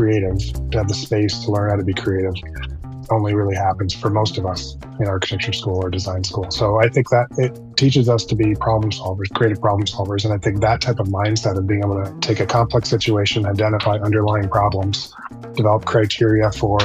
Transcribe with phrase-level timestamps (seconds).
[0.00, 0.38] Creative,
[0.70, 2.32] to have the space to learn how to be creative,
[3.10, 6.50] only really happens for most of us in architecture school or design school.
[6.50, 10.24] So I think that it teaches us to be problem solvers, creative problem solvers.
[10.24, 13.44] And I think that type of mindset of being able to take a complex situation,
[13.44, 15.12] identify underlying problems,
[15.54, 16.78] develop criteria for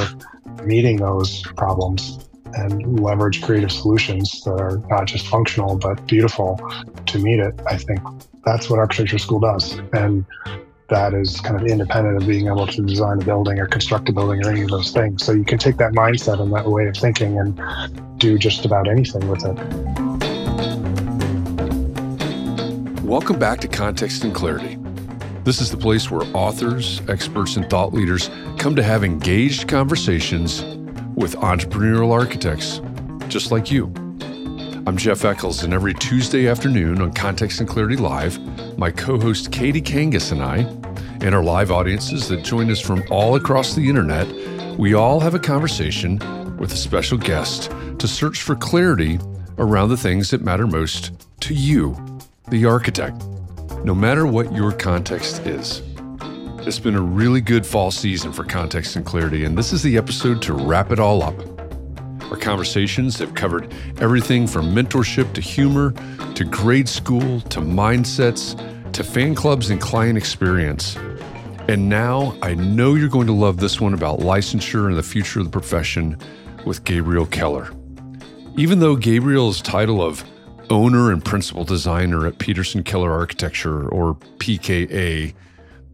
[0.64, 2.20] meeting those problems,
[2.56, 6.60] and leverage creative solutions that are not just functional but beautiful
[7.06, 7.54] to meet it.
[7.68, 8.00] I think
[8.46, 9.80] that's what architecture school does.
[9.94, 10.26] And
[10.88, 14.14] that is kind of independent of being able to design a building or construct a
[14.14, 15.26] building or any of those things.
[15.26, 17.60] So you can take that mindset and that way of thinking and
[18.20, 19.56] do just about anything with it.
[23.04, 24.78] Welcome back to Context and Clarity.
[25.44, 30.64] This is the place where authors, experts, and thought leaders come to have engaged conversations
[31.16, 32.82] with entrepreneurial architects
[33.28, 33.92] just like you.
[34.88, 38.38] I'm Jeff Echols, and every Tuesday afternoon on Context and Clarity Live,
[38.78, 40.58] my co host Katie Kangas and I,
[41.26, 44.28] and our live audiences that join us from all across the internet,
[44.78, 46.20] we all have a conversation
[46.58, 49.18] with a special guest to search for clarity
[49.58, 51.98] around the things that matter most to you,
[52.50, 53.26] the architect,
[53.84, 55.82] no matter what your context is.
[56.60, 59.98] It's been a really good fall season for Context and Clarity, and this is the
[59.98, 61.55] episode to wrap it all up.
[62.36, 65.92] Our conversations have covered everything from mentorship to humor
[66.34, 70.98] to grade school to mindsets to fan clubs and client experience.
[71.70, 75.40] And now I know you're going to love this one about licensure and the future
[75.40, 76.18] of the profession
[76.66, 77.70] with Gabriel Keller.
[78.58, 80.22] Even though Gabriel's title of
[80.70, 85.34] owner and principal designer at Peterson Keller Architecture, or PKA,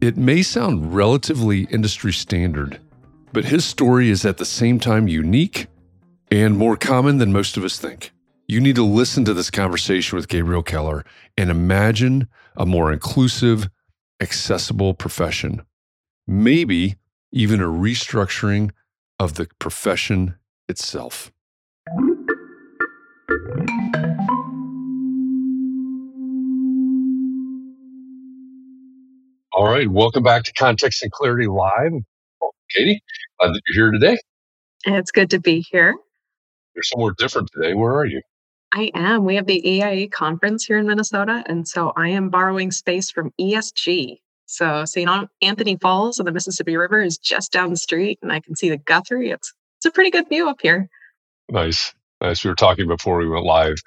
[0.02, 2.80] it may sound relatively industry standard,
[3.32, 5.68] but his story is at the same time unique
[6.32, 8.12] and more common than most of us think.
[8.48, 11.06] You need to listen to this conversation with Gabriel Keller
[11.38, 13.70] and imagine a more inclusive,
[14.22, 15.62] accessible profession.
[16.26, 16.96] Maybe
[17.34, 18.72] even a restructuring
[19.20, 20.36] of the profession
[20.70, 21.32] itself.
[29.54, 31.92] All right, welcome back to Context and Clarity Live.
[32.76, 33.04] Katie,
[33.40, 34.18] glad that you're here today.
[34.86, 35.96] It's good to be here.
[36.76, 37.74] You're somewhere different today.
[37.74, 38.22] Where are you?
[38.74, 39.26] I am.
[39.26, 43.32] We have the AIA conference here in Minnesota, and so I am borrowing space from
[43.40, 44.20] ESG.
[44.46, 45.30] So St.
[45.42, 48.70] Anthony Falls of the Mississippi River is just down the street, and I can see
[48.70, 49.32] the Guthrie.
[49.32, 50.90] It's it's a pretty good view up here.
[51.50, 52.44] Nice, nice.
[52.44, 53.78] We were talking before we went live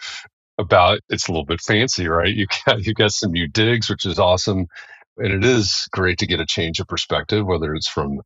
[0.59, 2.35] about it's a little bit fancy, right?
[2.35, 4.67] You got you got some new digs, which is awesome,
[5.17, 8.21] and it is great to get a change of perspective, whether it's from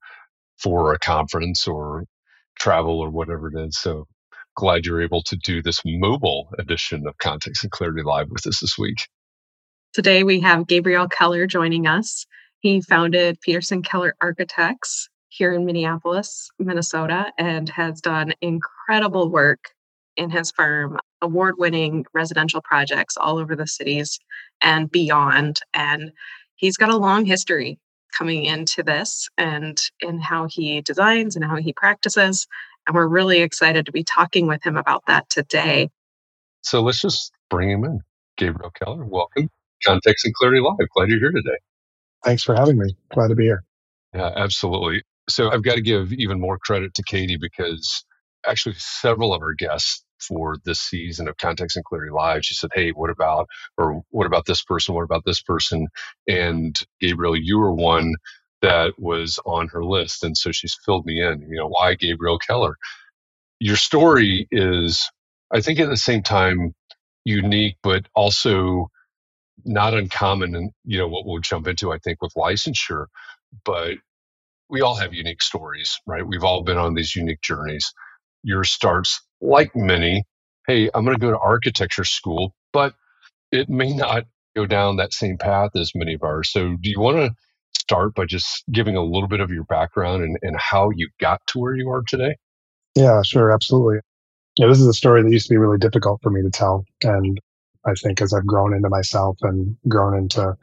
[0.59, 2.05] for a conference or
[2.59, 3.79] travel or whatever it is.
[3.79, 4.07] So
[4.59, 8.59] glad you're able to do this mobile edition of Context and Clarity Live with us
[8.59, 9.07] this week.
[9.93, 12.27] Today we have Gabriel Keller joining us.
[12.59, 19.61] He founded Peterson Keller Architects here in Minneapolis, Minnesota, and has done incredible work
[20.17, 24.19] in his firm, award winning residential projects all over the cities
[24.61, 25.61] and beyond.
[25.73, 26.11] And
[26.57, 27.79] he's got a long history
[28.17, 32.49] coming into this and in how he designs and how he practices.
[32.89, 35.91] And we're really excited to be talking with him about that today.
[36.63, 38.01] So let's just bring him in.
[38.39, 39.51] Gabriel Keller, welcome.
[39.85, 40.89] Context and Clarity Live.
[40.95, 41.59] Glad you're here today.
[42.25, 42.97] Thanks for having me.
[43.13, 43.65] Glad to be here.
[44.15, 45.03] Yeah, absolutely.
[45.29, 48.05] So I've got to give even more credit to Katie because
[48.47, 52.71] actually several of our guests for this season of Context and Clarity Live, she said,
[52.75, 53.49] Hey, what about,
[53.79, 54.95] or what about this person?
[54.95, 55.89] What about this person?
[56.29, 58.15] And Gabriel, you were one
[58.63, 60.25] that was on her list.
[60.25, 61.43] And so she's filled me in.
[61.43, 62.77] You know, why Gabriel Keller?
[63.61, 65.09] Your story is,
[65.53, 66.75] I think, at the same time,
[67.25, 68.91] unique, but also
[69.65, 70.55] not uncommon.
[70.57, 73.07] And, you know, what we'll jump into, I think, with licensure.
[73.65, 73.97] But
[74.71, 76.27] we all have unique stories, right?
[76.27, 77.93] We've all been on these unique journeys.
[78.45, 80.25] Yours starts like many.
[80.69, 82.95] Hey, I'm going to go to architecture school, but
[83.53, 84.25] it may not
[84.57, 86.51] go down that same path as many of ours.
[86.53, 87.31] So, do you want to
[87.89, 91.41] start by just giving a little bit of your background and, and how you got
[91.49, 92.37] to where you are today?
[92.95, 93.51] Yeah, sure.
[93.51, 93.99] Absolutely.
[94.59, 96.85] Yeah, this is a story that used to be really difficult for me to tell.
[97.03, 97.41] And
[97.87, 100.55] I think as I've grown into myself and grown into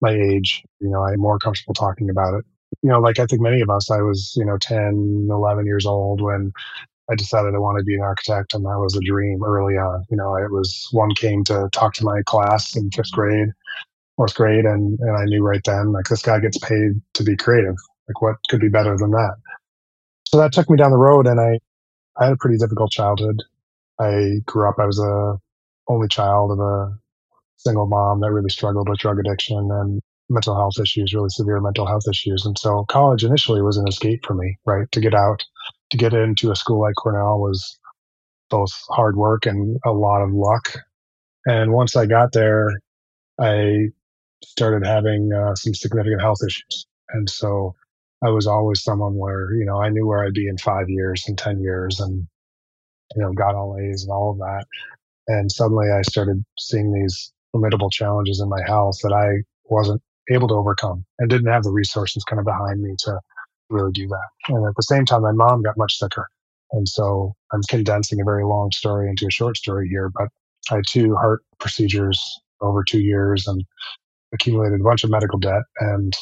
[0.00, 2.44] my age, you know, I'm more comfortable talking about it
[2.82, 5.86] you know, like I think many of us, I was, you know, 10, 11 years
[5.86, 6.52] old when
[7.10, 10.04] I decided I wanted to be an architect, and that was a dream early on.
[10.10, 13.48] You know, it was one came to talk to my class in fifth grade,
[14.20, 17.36] fourth grade, and, and I knew right then, like, this guy gets paid to be
[17.36, 17.76] creative.
[18.06, 19.34] Like, what could be better than that?
[20.26, 21.58] So that took me down the road, and I,
[22.18, 23.42] I had a pretty difficult childhood.
[23.98, 25.38] I grew up, I was a
[25.88, 26.98] only child of a
[27.56, 31.86] single mom that really struggled with drug addiction and mental health issues, really severe mental
[31.86, 32.44] health issues.
[32.44, 34.86] And so college initially was an escape for me, right?
[34.92, 35.42] To get out,
[35.92, 37.78] to get into a school like Cornell was
[38.50, 40.76] both hard work and a lot of luck.
[41.46, 42.70] And once I got there,
[43.40, 43.88] I
[44.44, 46.86] started having uh, some significant health issues.
[47.10, 47.74] And so
[48.24, 51.24] I was always someone where, you know, I knew where I'd be in five years
[51.26, 52.26] and 10 years and,
[53.16, 54.66] you know, got all A's and all of that.
[55.28, 60.48] And suddenly I started seeing these formidable challenges in my health that I wasn't able
[60.48, 63.18] to overcome and didn't have the resources kind of behind me to
[63.70, 64.28] really do that.
[64.48, 66.28] And at the same time, my mom got much sicker.
[66.72, 70.28] And so I'm condensing a very long story into a short story here, but
[70.70, 72.20] I had two heart procedures
[72.60, 73.64] over two years and
[74.32, 76.16] accumulated a bunch of medical debt and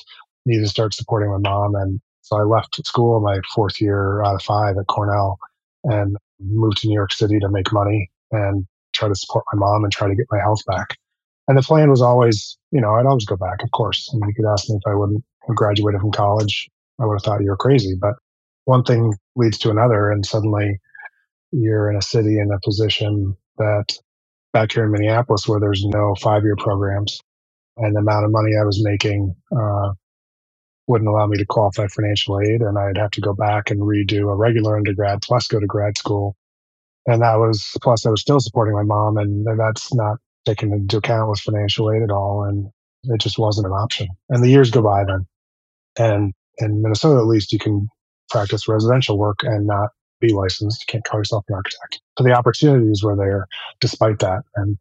[0.46, 1.75] needed to start supporting my mom.
[1.75, 5.38] And so I left school my fourth year out of five at Cornell
[5.84, 9.84] and moved to New York City to make money and try to support my mom
[9.84, 10.96] and try to get my health back.
[11.46, 14.11] And the plan was always, you know, I'd always go back, of course.
[14.12, 16.69] And you could ask me if I wouldn't have graduated from college.
[17.00, 17.94] I would have thought you were crazy.
[17.99, 18.14] But
[18.66, 20.78] one thing leads to another, and suddenly
[21.52, 23.87] you're in a city in a position that
[24.52, 27.19] back here in Minneapolis, where there's no five year programs,
[27.78, 29.92] and the amount of money I was making uh,
[30.86, 34.30] wouldn't allow me to qualify financial aid, and I'd have to go back and redo
[34.30, 36.34] a regular undergrad plus go to grad school.
[37.06, 40.96] And that was plus I was still supporting my mom, and that's not taken into
[40.96, 42.69] account with financial aid at all, and
[43.04, 44.08] it just wasn't an option.
[44.28, 45.26] And the years go by then,
[45.98, 47.88] and in Minnesota at least, you can
[48.30, 49.90] practice residential work and not
[50.20, 50.82] be licensed.
[50.82, 52.00] You can't call yourself an architect.
[52.19, 53.46] So the opportunities were there
[53.80, 54.76] despite that, and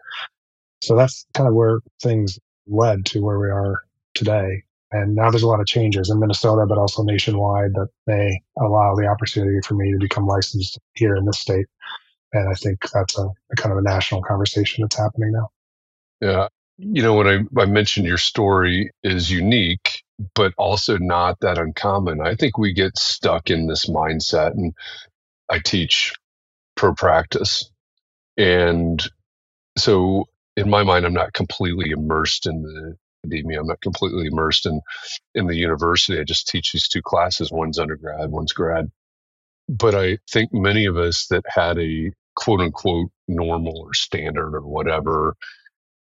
[0.81, 3.81] so that's kind of where things led to where we are
[4.13, 4.63] today.
[4.91, 8.95] And now there's a lot of changes in Minnesota, but also nationwide that may allow
[8.95, 11.65] the opportunity for me to become licensed here in this state.
[12.33, 15.49] And I think that's a, a kind of a national conversation that's happening now.
[16.21, 16.47] Yeah.
[16.77, 20.03] You know, when I, I mentioned your story is unique,
[20.35, 22.21] but also not that uncommon.
[22.21, 24.73] I think we get stuck in this mindset, and
[25.49, 26.13] I teach
[26.75, 27.69] pro practice.
[28.37, 29.01] And
[29.77, 30.25] so,
[30.57, 33.61] in my mind, I'm not completely immersed in the academia.
[33.61, 34.81] I'm not completely immersed in
[35.35, 36.19] in the university.
[36.19, 37.51] I just teach these two classes.
[37.51, 38.91] One's undergrad, one's grad.
[39.69, 44.61] But I think many of us that had a quote unquote normal or standard or
[44.67, 45.35] whatever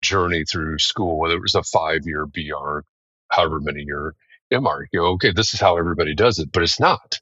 [0.03, 2.81] journey through school, whether it was a five year BR,
[3.31, 4.15] however many year
[4.53, 7.19] MR, you go, okay, this is how everybody does it, but it's not.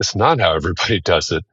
[0.00, 1.44] It's not how everybody does it.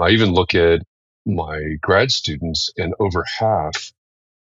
[0.00, 0.82] I even look at
[1.26, 3.92] my grad students, and over half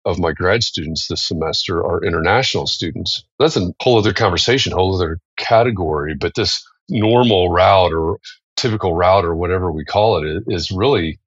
[0.08, 3.26] of my grad students this semester are international students.
[3.40, 6.16] That's a whole other conversation, whole other category.
[6.16, 8.18] But this normal route or
[8.56, 11.20] typical route or whatever we call it is really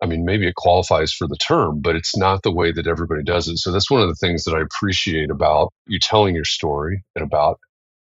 [0.00, 3.24] I mean, maybe it qualifies for the term, but it's not the way that everybody
[3.24, 3.56] does it.
[3.56, 7.24] So that's one of the things that I appreciate about you telling your story and
[7.24, 7.58] about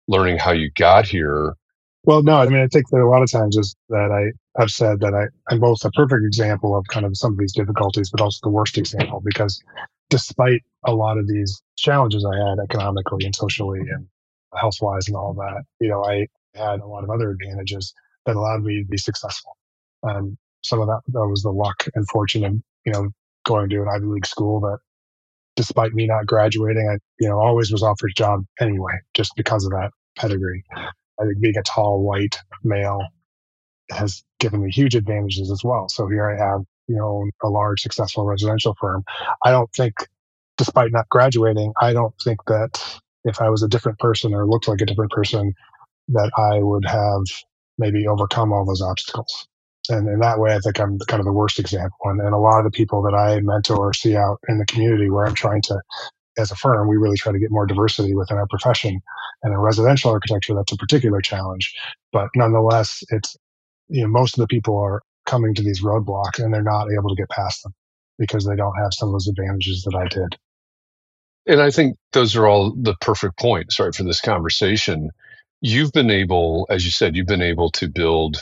[0.09, 1.53] learning how you got here.
[2.03, 4.69] Well, no, I mean, I think that a lot of times is that I have
[4.69, 8.09] said that I, I'm both a perfect example of kind of some of these difficulties,
[8.09, 9.63] but also the worst example because
[10.09, 13.93] despite a lot of these challenges I had economically and socially mm-hmm.
[13.93, 14.07] and
[14.55, 17.93] health wise and all that, you know, I had a lot of other advantages
[18.25, 19.57] that allowed me to be successful.
[20.03, 22.53] And some of that, that was the luck and fortune of,
[22.85, 23.09] you know,
[23.45, 24.79] going to an Ivy League school that
[25.55, 29.65] despite me not graduating, I, you know, always was offered a job anyway, just because
[29.65, 30.63] of that pedigree.
[30.75, 33.01] I think being a tall, white male
[33.91, 35.87] has given me huge advantages as well.
[35.89, 39.03] So here I have, you know, a large, successful residential firm.
[39.43, 39.93] I don't think,
[40.57, 44.67] despite not graduating, I don't think that if I was a different person or looked
[44.67, 45.53] like a different person,
[46.09, 47.23] that I would have
[47.77, 49.47] maybe overcome all those obstacles.
[49.89, 51.97] And in that way, I think I'm kind of the worst example.
[52.05, 54.65] And, and a lot of the people that I mentor or see out in the
[54.65, 55.79] community where I'm trying to,
[56.37, 58.99] as a firm, we really try to get more diversity within our profession.
[59.43, 61.73] And in residential architecture, that's a particular challenge.
[62.11, 63.37] But nonetheless, it's,
[63.87, 67.09] you know, most of the people are coming to these roadblocks and they're not able
[67.09, 67.73] to get past them
[68.17, 70.37] because they don't have some of those advantages that I did.
[71.47, 75.11] And I think those are all the perfect points, right, for this conversation.
[75.61, 78.37] You've been able, as you said, you've been able to build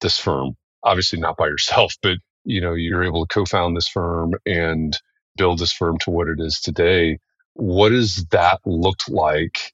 [0.00, 4.34] this firm, obviously not by yourself, but you know, you're able to co-found this firm
[4.46, 4.98] and
[5.36, 7.18] build this firm to what it is today.
[7.54, 9.72] What does that look like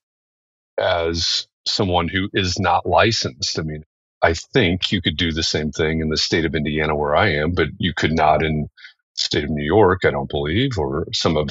[0.78, 3.58] as someone who is not licensed?
[3.58, 3.84] I mean,
[4.22, 7.34] I think you could do the same thing in the state of Indiana where I
[7.34, 8.68] am, but you could not in
[9.14, 11.50] state of New York, I don't believe, or some of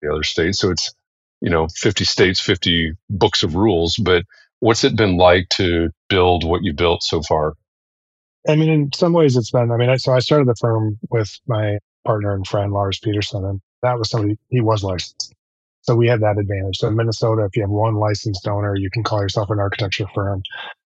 [0.00, 0.58] the other states.
[0.58, 0.94] So it's,
[1.40, 3.96] you know, 50 states, 50 books of rules.
[3.96, 4.24] But
[4.60, 7.54] what's it been like to build what you built so far?
[8.48, 11.38] I mean, in some ways it's been, I mean, so I started the firm with
[11.46, 15.34] my partner and friend, Lars Peterson, and that was somebody, he was licensed.
[15.82, 16.78] So we had that advantage.
[16.78, 20.06] So in Minnesota, if you have one licensed owner, you can call yourself an architecture
[20.14, 20.42] firm.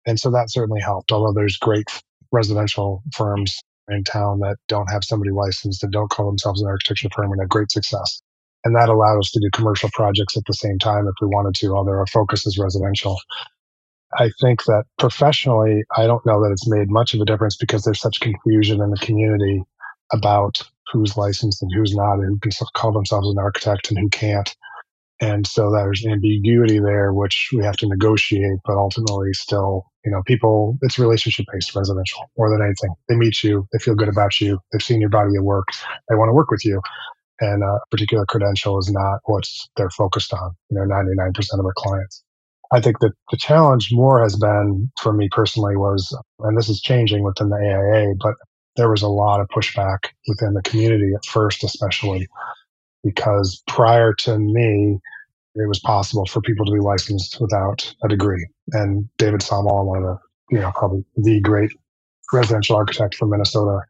[0.08, 1.86] And so that certainly helped, although there's great
[2.32, 3.60] residential firms
[3.90, 7.40] in town that don't have somebody licensed and don't call themselves an architecture firm and
[7.42, 8.22] have great success.
[8.64, 11.54] And that allowed us to do commercial projects at the same time if we wanted
[11.56, 13.18] to, although our focus is residential.
[14.18, 17.84] I think that professionally, I don't know that it's made much of a difference because
[17.84, 19.62] there's such confusion in the community
[20.12, 20.56] about
[20.90, 24.56] who's licensed and who's not, and who can call themselves an architect and who can't.
[25.20, 30.22] And so there's ambiguity there, which we have to negotiate, but ultimately still, you know,
[30.26, 32.94] people, it's relationship based residential more than anything.
[33.08, 35.68] They meet you, they feel good about you, they've seen your body of work,
[36.08, 36.80] they want to work with you.
[37.40, 39.44] And uh, a particular credential is not what
[39.76, 42.22] they're focused on, you know, 99% of our clients.
[42.70, 46.80] I think that the challenge more has been for me personally was, and this is
[46.80, 48.34] changing within the AIA, but
[48.76, 52.28] there was a lot of pushback within the community at first, especially
[53.08, 54.98] because prior to me,
[55.54, 58.46] it was possible for people to be licensed without a degree.
[58.72, 60.18] And David Salmela, one of the,
[60.50, 61.70] you know, probably the great
[62.32, 63.80] residential architect from Minnesota,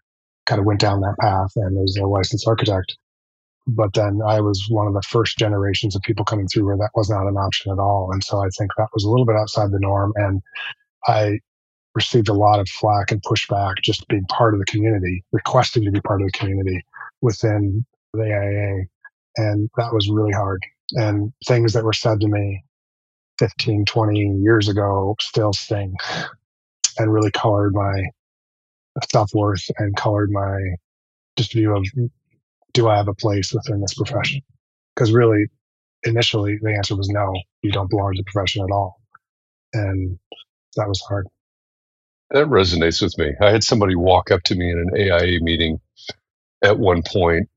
[0.46, 2.96] kind of went down that path and was a licensed architect.
[3.66, 6.90] But then I was one of the first generations of people coming through where that
[6.94, 8.10] was not an option at all.
[8.12, 10.12] And so I think that was a little bit outside the norm.
[10.16, 10.40] And
[11.06, 11.40] I
[11.94, 15.90] received a lot of flack and pushback just being part of the community, requesting to
[15.90, 16.82] be part of the community
[17.20, 17.84] within
[18.14, 18.86] the AIA.
[19.38, 20.62] And that was really hard.
[20.94, 22.64] And things that were said to me
[23.40, 25.94] 15, 20 years ago still sting
[26.98, 28.04] and really colored my
[29.12, 30.58] self worth and colored my
[31.36, 32.10] just view of mm,
[32.74, 34.42] do I have a place within this profession?
[34.94, 35.46] Because really,
[36.04, 38.96] initially, the answer was no, you don't belong to the profession at all.
[39.74, 40.18] And
[40.76, 41.26] that was hard.
[42.30, 43.32] That resonates with me.
[43.40, 45.80] I had somebody walk up to me in an AIA meeting
[46.62, 47.48] at one point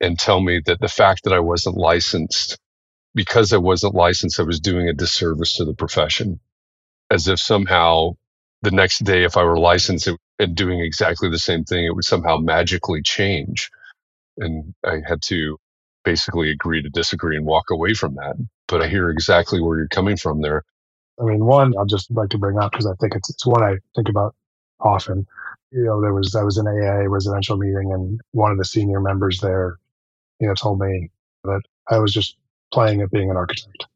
[0.00, 2.58] and tell me that the fact that I wasn't licensed,
[3.14, 6.40] because I wasn't licensed, I was doing a disservice to the profession.
[7.10, 8.12] As if somehow
[8.62, 10.08] the next day, if I were licensed
[10.40, 13.62] and doing exactly the same thing, it would somehow magically change
[14.38, 15.58] and I had to
[16.04, 18.36] basically agree to disagree and walk away from that.
[18.68, 20.62] But I hear exactly where you're coming from there.
[21.20, 23.62] I mean, one I'll just like to bring up because I think it's it's one
[23.62, 24.34] I think about
[24.80, 25.26] often.
[25.70, 29.00] You know, there was I was in a residential meeting, and one of the senior
[29.00, 29.78] members there,
[30.40, 31.10] you know, told me
[31.44, 32.36] that I was just
[32.72, 33.86] playing at being an architect,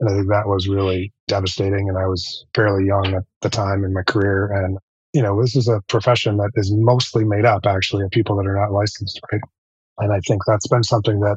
[0.00, 1.88] and I think that was really devastating.
[1.88, 4.78] And I was fairly young at the time in my career, and
[5.12, 8.46] you know, this is a profession that is mostly made up actually of people that
[8.46, 9.42] are not licensed, right?
[9.98, 11.36] And I think that's been something that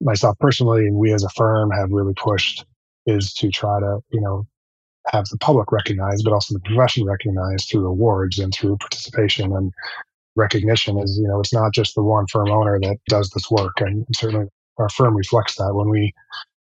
[0.00, 2.64] myself personally and we as a firm have really pushed
[3.06, 4.46] is to try to, you know,
[5.08, 9.72] have the public recognize, but also the profession recognized through awards and through participation and
[10.36, 13.80] recognition is, you know, it's not just the one firm owner that does this work.
[13.80, 14.46] And certainly
[14.78, 16.14] our firm reflects that when we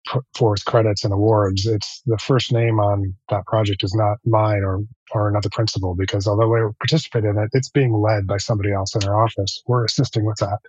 [0.08, 4.64] put forth credits and awards, it's the first name on that project is not mine
[4.64, 4.82] or
[5.14, 8.96] or another principal because although we participate in it, it's being led by somebody else
[8.96, 9.64] in our office.
[9.68, 10.60] We're assisting with that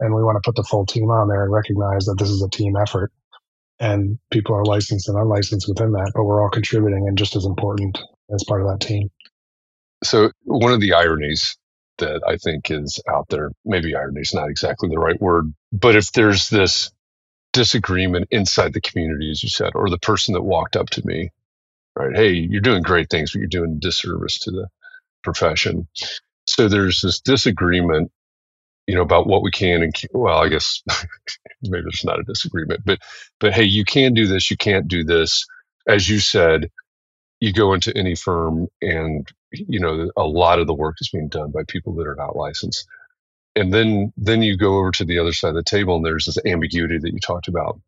[0.00, 2.42] And we want to put the full team on there and recognize that this is
[2.42, 3.12] a team effort
[3.80, 7.46] and people are licensed and unlicensed within that, but we're all contributing and just as
[7.46, 7.98] important
[8.34, 9.10] as part of that team.
[10.04, 11.56] So, one of the ironies
[11.98, 15.96] that I think is out there, maybe irony is not exactly the right word, but
[15.96, 16.90] if there's this
[17.54, 21.30] disagreement inside the community, as you said, or the person that walked up to me,
[21.96, 22.16] right?
[22.16, 24.68] Hey, you're doing great things, but you're doing disservice to the
[25.24, 25.88] profession.
[26.48, 28.12] So there's this disagreement,
[28.86, 30.82] you know, about what we can and well, I guess
[31.62, 33.00] maybe there's not a disagreement, but
[33.40, 35.46] but hey, you can do this, you can't do this.
[35.88, 36.70] As you said,
[37.40, 41.28] you go into any firm and you know a lot of the work is being
[41.28, 42.86] done by people that are not licensed.
[43.56, 46.26] And then then you go over to the other side of the table and there's
[46.26, 47.80] this ambiguity that you talked about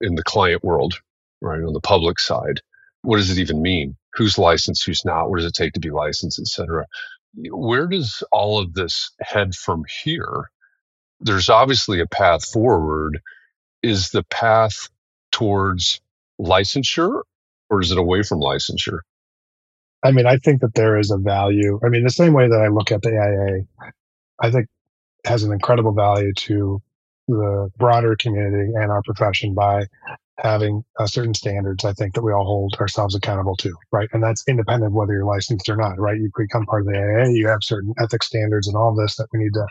[0.00, 0.94] in the client world
[1.40, 2.60] right on the public side.
[3.02, 3.96] What does it even mean?
[4.14, 5.30] Who's licensed who's not?
[5.30, 6.86] What does it take to be licensed etc
[7.50, 10.50] where does all of this head from here?
[11.20, 13.20] There's obviously a path forward.
[13.82, 14.88] Is the path
[15.32, 16.00] towards
[16.40, 17.22] licensure
[17.70, 19.00] or is it away from licensure
[20.02, 21.80] I mean, I think that there is a value.
[21.84, 23.92] I mean, the same way that I look at the AIA,
[24.40, 24.66] I think
[25.24, 26.80] has an incredible value to
[27.26, 29.86] the broader community and our profession by
[30.38, 34.08] having uh, certain standards I think that we all hold ourselves accountable to, right?
[34.12, 36.16] And that's independent of whether you're licensed or not, right?
[36.16, 39.26] You become part of the AA, you have certain ethics standards and all this that
[39.32, 39.66] we need to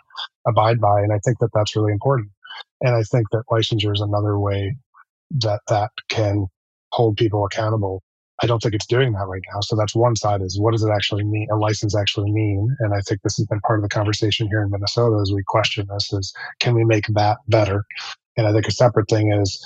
[0.45, 0.99] abide by.
[0.99, 2.29] And I think that that's really important.
[2.81, 4.75] And I think that licensure is another way
[5.39, 6.47] that that can
[6.91, 8.03] hold people accountable
[8.41, 9.61] I don't think it's doing that right now.
[9.61, 11.47] So that's one side is what does it actually mean?
[11.51, 12.75] A license actually mean?
[12.79, 15.43] And I think this has been part of the conversation here in Minnesota as we
[15.47, 17.83] question this is can we make that better?
[18.35, 19.65] And I think a separate thing is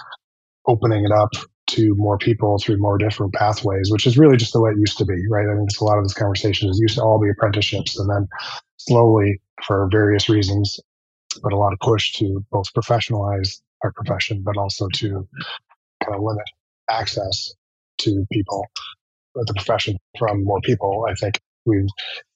[0.67, 1.31] opening it up
[1.67, 4.97] to more people through more different pathways, which is really just the way it used
[4.97, 5.47] to be, right?
[5.47, 8.09] I mean, it's a lot of this conversation is used to all be apprenticeships and
[8.09, 8.27] then
[8.77, 10.79] slowly for various reasons,
[11.43, 15.27] but a lot of push to both professionalize our profession, but also to
[16.03, 16.45] kind of limit
[16.89, 17.53] access
[18.01, 18.65] to people,
[19.37, 21.05] uh, the profession from more people.
[21.09, 21.89] I think we've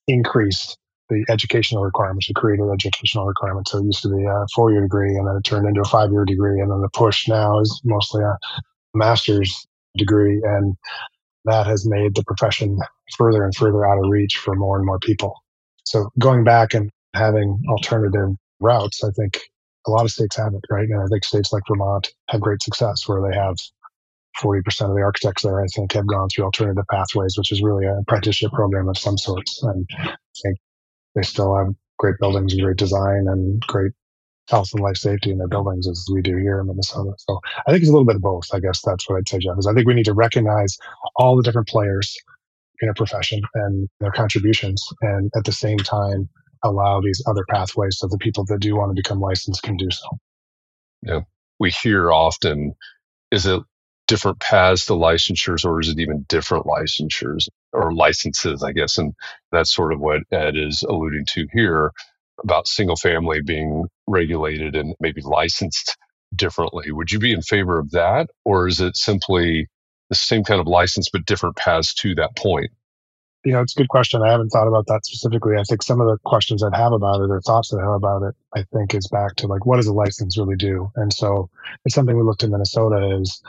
[0.08, 0.78] increased
[1.10, 3.72] the educational requirements, the creative educational requirements.
[3.72, 5.86] So it used to be a four year degree and then it turned into a
[5.86, 6.60] five year degree.
[6.62, 8.38] And then the push now is mostly a
[8.94, 9.66] master's
[9.98, 10.42] degree.
[10.44, 10.76] And
[11.46, 12.80] that has made the profession
[13.18, 15.36] further and further out of reach for more and more people.
[15.86, 19.40] So going back and having alternative routes, I think
[19.88, 20.90] a lot of states have it, right?
[20.90, 23.56] And I think states like Vermont have great success where they have
[24.42, 27.86] 40% of the architects there, I think, have gone through alternative pathways, which is really
[27.86, 29.62] an apprenticeship program of some sorts.
[29.64, 30.58] And I think
[31.16, 31.68] they still have
[31.98, 33.92] great buildings and great design and great
[34.50, 37.14] health and life safety in their buildings as we do here in Minnesota.
[37.18, 38.48] So I think it's a little bit of both.
[38.54, 40.78] I guess that's what I'd say, Jeff, is I think we need to recognize
[41.16, 42.16] all the different players
[42.82, 46.30] in a profession and their contributions and at the same time
[46.64, 49.90] allow these other pathways so the people that do want to become licensed can do
[49.90, 50.08] so.
[51.02, 51.22] Yeah.
[51.60, 52.74] We hear often,
[53.32, 53.62] is it
[54.08, 58.98] different paths to licensures, or is it even different licensures or licenses, I guess?
[58.98, 59.14] And
[59.52, 61.92] that's sort of what Ed is alluding to here
[62.44, 65.98] about single family being regulated and maybe licensed
[66.36, 66.92] differently.
[66.92, 69.68] Would you be in favor of that, or is it simply
[70.10, 72.72] the same kind of license but different paths to that point?
[73.44, 74.24] You know, it's a good question.
[74.24, 75.56] I haven't thought about that specifically.
[75.56, 77.94] I think some of the questions I'd have about it or thoughts that I have
[77.94, 80.92] about it, I think is back to like, what does a license really do?
[80.96, 81.50] And so
[81.86, 83.42] it's something we looked in Minnesota is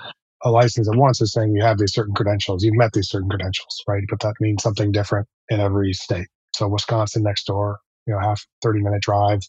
[0.47, 3.29] a license at once is saying you have these certain credentials, you've met these certain
[3.29, 4.05] credentials, right?
[4.11, 6.29] But that means something different in every state.
[6.57, 9.41] So Wisconsin next door, you know, half 30 minute drive,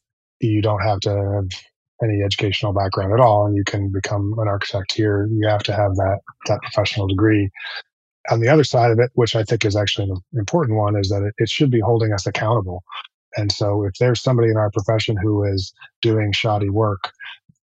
[0.41, 1.61] you don't have to have
[2.03, 5.27] any educational background at all and you can become an architect here.
[5.31, 7.49] You have to have that that professional degree.
[8.31, 11.09] On the other side of it, which I think is actually an important one, is
[11.09, 12.83] that it, it should be holding us accountable.
[13.37, 17.11] And so if there's somebody in our profession who is doing shoddy work,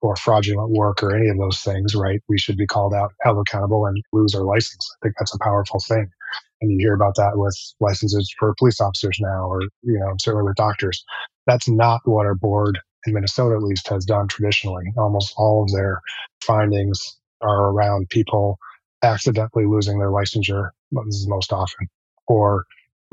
[0.03, 2.21] or fraudulent work or any of those things, right?
[2.27, 4.85] We should be called out, held accountable, and lose our license.
[4.91, 6.11] I think that's a powerful thing.
[6.61, 10.45] And you hear about that with licenses for police officers now, or, you know, certainly
[10.45, 11.03] with doctors.
[11.47, 14.83] That's not what our board in Minnesota, at least, has done traditionally.
[14.97, 16.01] Almost all of their
[16.41, 18.57] findings are around people
[19.03, 20.69] accidentally losing their licensure.
[20.91, 21.87] This is most often,
[22.27, 22.65] or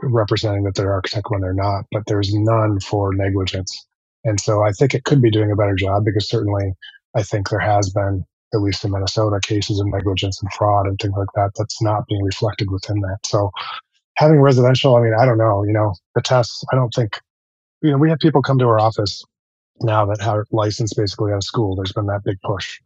[0.02, 3.86] representing that they're architect when they're not, but there's none for negligence.
[4.24, 6.72] And so I think it could be doing a better job because certainly
[7.16, 10.98] I think there has been, at least in Minnesota, cases of negligence and fraud and
[10.98, 13.18] things like that that's not being reflected within that.
[13.24, 13.50] So
[14.16, 17.20] having residential, I mean, I don't know, you know, the tests, I don't think,
[17.82, 19.24] you know, we have people come to our office
[19.80, 21.74] now that have licensed basically out of school.
[21.74, 22.78] There's been that big push.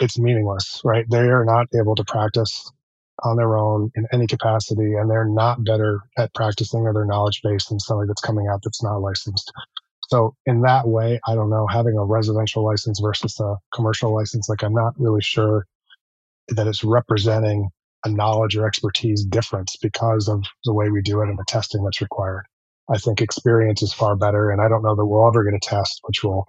[0.00, 1.04] It's meaningless, right?
[1.10, 2.70] They are not able to practice
[3.24, 7.42] on their own in any capacity, and they're not better at practicing or their knowledge
[7.42, 9.52] base than somebody that's coming out that's not licensed.
[10.08, 14.48] So in that way, I don't know, having a residential license versus a commercial license,
[14.48, 15.66] like I'm not really sure
[16.48, 17.68] that it's representing
[18.04, 21.84] a knowledge or expertise difference because of the way we do it and the testing
[21.84, 22.44] that's required.
[22.90, 24.50] I think experience is far better.
[24.50, 26.46] And I don't know that we'll ever get to test which will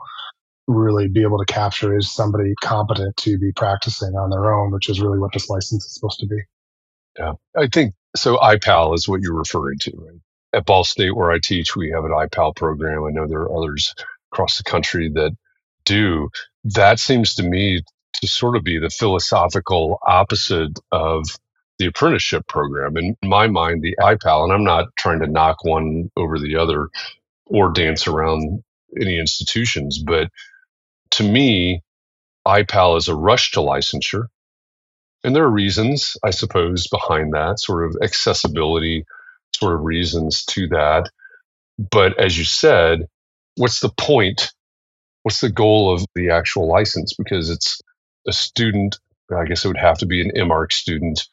[0.68, 4.88] really be able to capture is somebody competent to be practicing on their own, which
[4.88, 6.40] is really what this license is supposed to be.
[7.18, 7.34] Yeah.
[7.58, 8.38] I think so.
[8.38, 10.20] IPAL is what you're referring to, right?
[10.54, 13.04] At Ball State, where I teach, we have an IPAL program.
[13.04, 13.94] I know there are others
[14.32, 15.32] across the country that
[15.86, 16.30] do.
[16.64, 17.82] That seems to me
[18.14, 21.26] to sort of be the philosophical opposite of
[21.78, 22.98] the apprenticeship program.
[22.98, 26.90] In my mind, the IPAL, and I'm not trying to knock one over the other
[27.46, 28.64] or dance around
[29.00, 30.30] any institutions, but
[31.12, 31.82] to me,
[32.46, 34.26] IPAL is a rush to licensure.
[35.24, 39.06] And there are reasons, I suppose, behind that sort of accessibility,
[39.56, 41.10] sort of reasons to that.
[41.78, 43.08] But as you said,
[43.56, 44.52] what's the point?
[45.24, 47.14] What's the goal of the actual license?
[47.18, 47.80] Because it's
[48.28, 48.98] a student,
[49.36, 51.28] I guess it would have to be an MArch student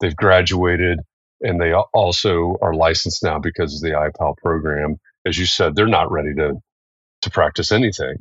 [0.00, 1.00] they've graduated
[1.40, 4.98] and they also are licensed now because of the IPAL program.
[5.26, 6.54] As you said, they're not ready to
[7.22, 8.16] to practice anything.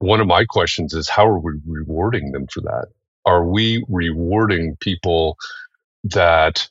[0.00, 2.88] One of my questions is how are we rewarding them for that?
[3.24, 5.36] Are we rewarding people
[6.04, 6.68] that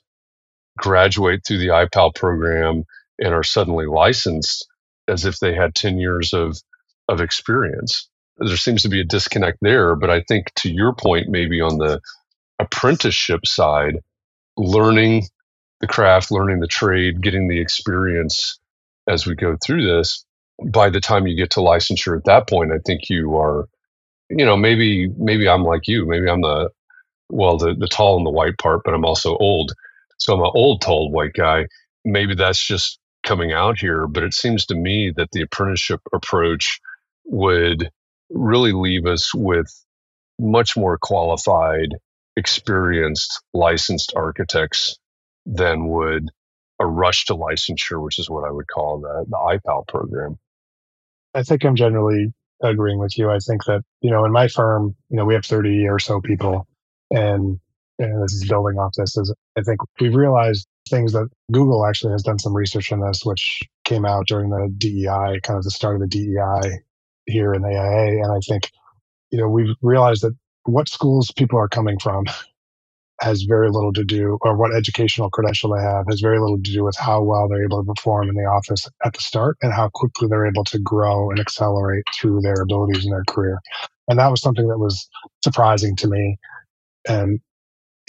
[0.78, 2.84] graduate through the IPAL program
[3.20, 4.68] and are suddenly licensed
[5.08, 6.58] as if they had 10 years of
[7.10, 8.10] of experience?
[8.38, 11.78] There seems to be a disconnect there, but I think to your point maybe on
[11.78, 12.02] the
[12.60, 13.96] apprenticeship side,
[14.58, 15.24] learning
[15.82, 18.60] the craft, learning the trade, getting the experience
[19.08, 20.26] as we go through this.
[20.66, 23.68] By the time you get to licensure at that point, I think you are,
[24.30, 26.06] you know, maybe maybe I'm like you.
[26.08, 26.70] Maybe I'm the
[27.30, 29.74] well, the the tall and the white part, but I'm also old.
[30.24, 31.66] So I'm an old tall white guy.
[32.06, 36.80] Maybe that's just coming out here, but it seems to me that the apprenticeship approach
[37.26, 37.90] would
[38.30, 39.68] really leave us with
[40.40, 41.90] much more qualified
[42.38, 44.98] experienced licensed architects
[45.46, 46.30] than would
[46.80, 50.40] a rush to licensure, which is what I would call the, the IPAL program.
[51.34, 53.30] I think I'm generally agreeing with you.
[53.30, 56.22] I think that, you know, in my firm, you know, we have 30 or so
[56.22, 56.66] people
[57.12, 57.60] and,
[57.99, 62.12] and this is building off this is I think we've realized things that Google actually
[62.12, 65.71] has done some research on this, which came out during the DEI, kind of the
[65.71, 66.79] start of the DEI
[67.25, 68.23] here in AIA.
[68.23, 68.69] And I think,
[69.32, 72.25] you know, we've realized that what schools people are coming from
[73.21, 76.71] has very little to do, or what educational credential they have has very little to
[76.71, 79.71] do with how well they're able to perform in the office at the start and
[79.71, 83.60] how quickly they're able to grow and accelerate through their abilities in their career.
[84.10, 85.08] And that was something that was
[85.43, 86.38] surprising to me.
[87.08, 87.39] And,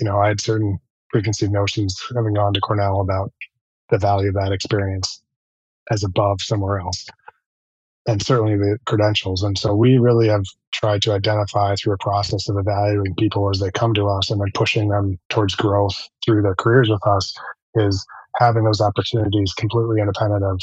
[0.00, 0.78] you know, I had certain
[1.10, 3.32] preconceived notions having gone to Cornell about
[3.90, 5.22] the value of that experience
[5.90, 7.06] as above somewhere else
[8.06, 9.44] and certainly the credentials.
[9.44, 13.60] And so we really have tried to identify through a process of evaluating people as
[13.60, 17.34] they come to us and then pushing them towards growth through their careers with us
[17.76, 18.06] is
[18.38, 20.60] having those opportunities completely independent of,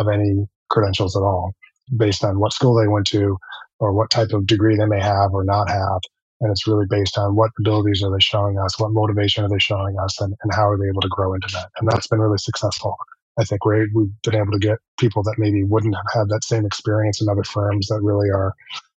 [0.00, 1.54] of any credentials at all,
[1.96, 3.38] based on what school they went to
[3.80, 6.00] or what type of degree they may have or not have.
[6.42, 9.60] And it's really based on what abilities are they showing us, what motivation are they
[9.60, 11.70] showing us, and, and how are they able to grow into that.
[11.80, 12.96] And that's been really successful.
[13.40, 16.44] I think we we've been able to get people that maybe wouldn't have had that
[16.44, 18.54] same experience in other firms that really are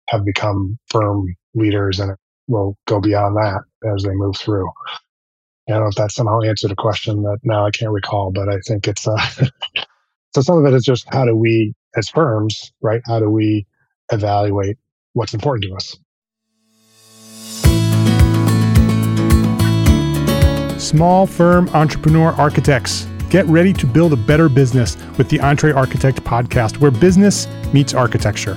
[0.10, 2.16] have become firm leaders and
[2.48, 3.62] will go beyond that
[3.96, 4.70] as they move through.
[5.70, 8.50] I don't know if that somehow answered a question that now I can't recall, but
[8.50, 9.18] I think it's uh,
[10.36, 13.02] so some of it is just how do we as firms, right?
[13.08, 13.68] How do we
[14.12, 14.78] evaluate
[15.14, 15.98] what's important to us?
[20.84, 26.24] Small firm entrepreneur architects Get ready to build a better business with the Entre Architect
[26.24, 28.56] podcast, where business meets architecture.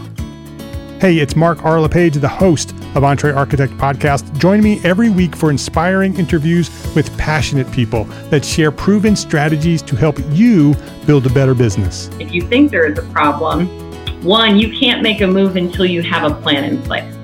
[1.01, 1.81] Hey, it's Mark R.
[1.81, 4.37] LePage, the host of Entre Architect Podcast.
[4.39, 9.97] Join me every week for inspiring interviews with passionate people that share proven strategies to
[9.97, 10.75] help you
[11.07, 12.11] build a better business.
[12.21, 13.69] If you think there is a problem,
[14.23, 17.15] one, you can't make a move until you have a plan in place.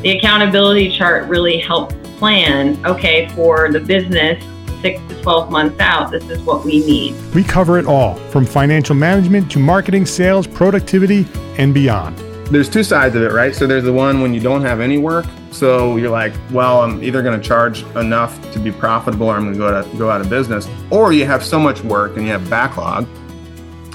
[0.00, 4.42] The accountability chart really helps plan, okay, for the business,
[4.80, 7.14] six to 12 months out, this is what we need.
[7.34, 11.26] We cover it all from financial management to marketing, sales, productivity,
[11.58, 12.18] and beyond.
[12.50, 13.54] There's two sides of it, right?
[13.54, 15.24] So there's the one when you don't have any work.
[15.50, 19.44] So you're like, well, I'm either going to charge enough to be profitable or I'm
[19.44, 20.68] going to go, to go out of business.
[20.90, 23.08] Or you have so much work and you have backlog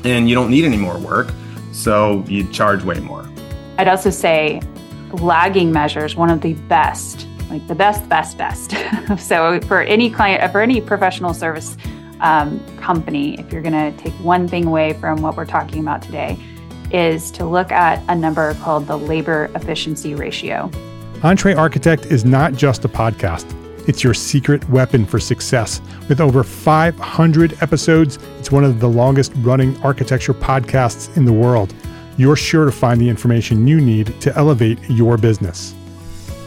[0.03, 1.32] and you don't need any more work.
[1.71, 3.29] So you charge way more.
[3.77, 4.62] I'd also say
[5.13, 8.73] lagging measures, one of the best like the best, best, best.
[9.17, 11.77] so for any client, for any professional service
[12.19, 16.01] um, company, if you're going to take one thing away from what we're talking about
[16.01, 16.38] today,
[16.91, 20.69] is to look at a number called the labor efficiency ratio.
[21.23, 23.55] Entre Architect is not just a podcast.
[23.88, 25.81] It's your secret weapon for success.
[26.07, 31.73] With over 500 episodes, it's one of the longest running architecture podcasts in the world.
[32.17, 35.73] You're sure to find the information you need to elevate your business.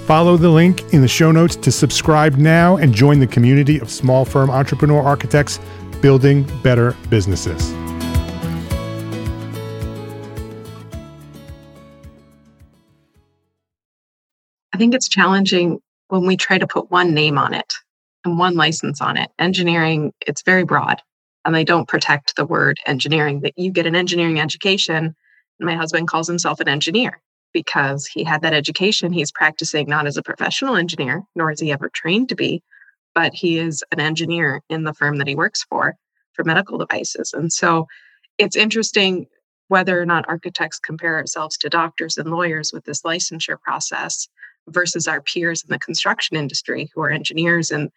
[0.07, 3.89] Follow the link in the show notes to subscribe now and join the community of
[3.89, 5.61] small firm entrepreneur architects
[6.01, 7.73] building better businesses.
[14.73, 17.73] I think it's challenging when we try to put one name on it
[18.25, 19.31] and one license on it.
[19.39, 21.01] Engineering, it's very broad
[21.45, 23.43] and they don't protect the word engineering.
[23.43, 25.15] That you get an engineering education,
[25.61, 29.13] my husband calls himself an engineer because he had that education.
[29.13, 32.63] He's practicing not as a professional engineer, nor is he ever trained to be,
[33.15, 35.97] but he is an engineer in the firm that he works for
[36.33, 37.33] for medical devices.
[37.35, 37.87] And so
[38.39, 39.27] it's interesting
[39.69, 44.29] whether or not architects compare ourselves to doctors and lawyers with this licensure process
[44.69, 47.71] versus our peers in the construction industry who are engineers.
[47.71, 47.91] And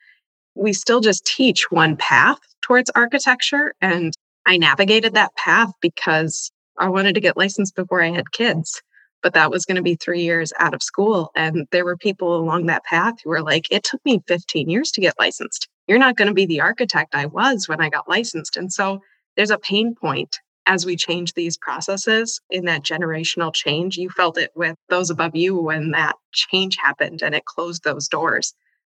[0.55, 3.73] we still just teach one path towards architecture.
[3.81, 4.13] And
[4.45, 8.81] I navigated that path because I wanted to get licensed before I had kids
[9.25, 11.31] but that was going to be three years out of school.
[11.35, 14.91] And there were people along that path who were like, it took me 15 years
[14.91, 15.67] to get licensed.
[15.87, 18.55] You're not going to be the architect I was when I got licensed.
[18.55, 19.01] And so
[19.35, 23.97] there's a pain point as we change these processes in that generational change.
[23.97, 28.07] You felt it with those above you when that change happened and it closed those
[28.07, 28.53] doors.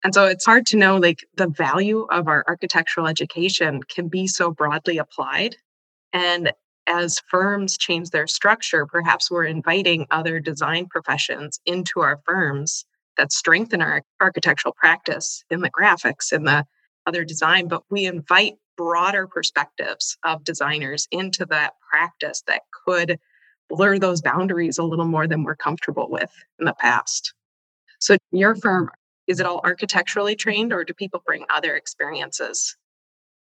[0.03, 4.25] And so it's hard to know like the value of our architectural education can be
[4.25, 5.55] so broadly applied.
[6.13, 6.51] And
[6.88, 12.86] as firms change their structure, perhaps we're inviting other design professions into our firms
[13.17, 16.65] that strengthen our architectural practice in the graphics and the
[17.06, 23.19] other design, but we invite broader perspectives of designers into that practice that could
[23.69, 27.34] blur those boundaries a little more than we're comfortable with in the past.
[28.00, 28.89] So, your firm,
[29.28, 32.76] is it all architecturally trained or do people bring other experiences?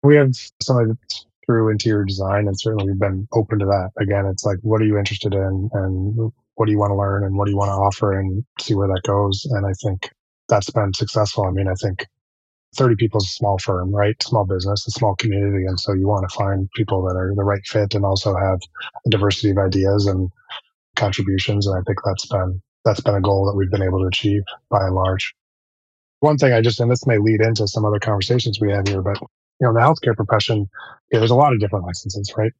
[0.02, 0.32] We have
[0.66, 3.90] that's through interior design and certainly we've been open to that.
[4.00, 7.24] Again it's like what are you interested in and what do you want to learn
[7.24, 9.44] and what do you want to offer and see where that goes.
[9.50, 10.10] And i think
[10.48, 11.44] that's been successful.
[11.44, 12.06] I mean i think
[12.76, 14.20] 30 people is a small firm right?
[14.22, 17.44] Small business a small community and so you want to find people that are the
[17.44, 18.60] right fit and also have
[19.06, 20.30] a diversity of ideas and
[20.96, 24.06] contributions and i think that's been that's been a goal that we've been able to
[24.06, 25.34] achieve by and large.
[26.20, 29.02] One thing i just and this may lead into some other conversations we have here
[29.02, 29.18] but
[29.62, 30.68] you know, the healthcare profession,
[31.12, 32.52] there's a lot of different licenses, right?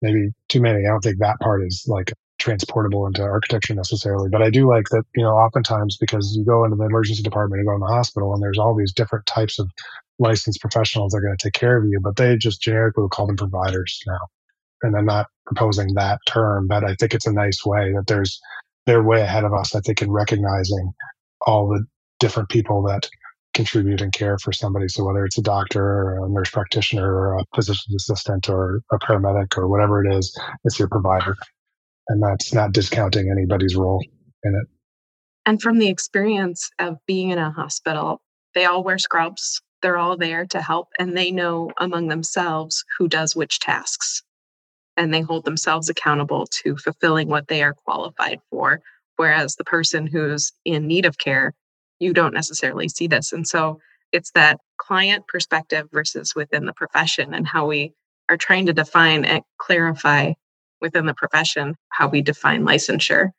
[0.00, 0.86] Maybe too many.
[0.86, 4.88] I don't think that part is like transportable into architecture necessarily, but I do like
[4.90, 7.86] that, you know, oftentimes because you go into the emergency department, you go in the
[7.86, 9.68] hospital, and there's all these different types of
[10.18, 13.10] licensed professionals that are going to take care of you, but they just generically will
[13.10, 14.28] call them providers now.
[14.82, 18.40] And I'm not proposing that term, but I think it's a nice way that there's
[18.86, 20.94] they're way ahead of us, I think, in recognizing
[21.46, 21.84] all the
[22.20, 23.06] different people that
[23.58, 24.86] contribute and care for somebody.
[24.86, 28.98] So whether it's a doctor or a nurse practitioner or a physician's assistant or a
[29.00, 31.36] paramedic or whatever it is, it's your provider.
[32.06, 34.00] And that's not discounting anybody's role
[34.44, 34.68] in it.
[35.44, 38.22] And from the experience of being in a hospital,
[38.54, 39.60] they all wear scrubs.
[39.82, 44.22] They're all there to help and they know among themselves who does which tasks.
[44.96, 48.82] And they hold themselves accountable to fulfilling what they are qualified for.
[49.16, 51.54] Whereas the person who's in need of care
[52.00, 53.32] you don't necessarily see this.
[53.32, 53.80] And so
[54.12, 57.92] it's that client perspective versus within the profession and how we
[58.28, 60.32] are trying to define and clarify
[60.80, 63.30] within the profession how we define licensure.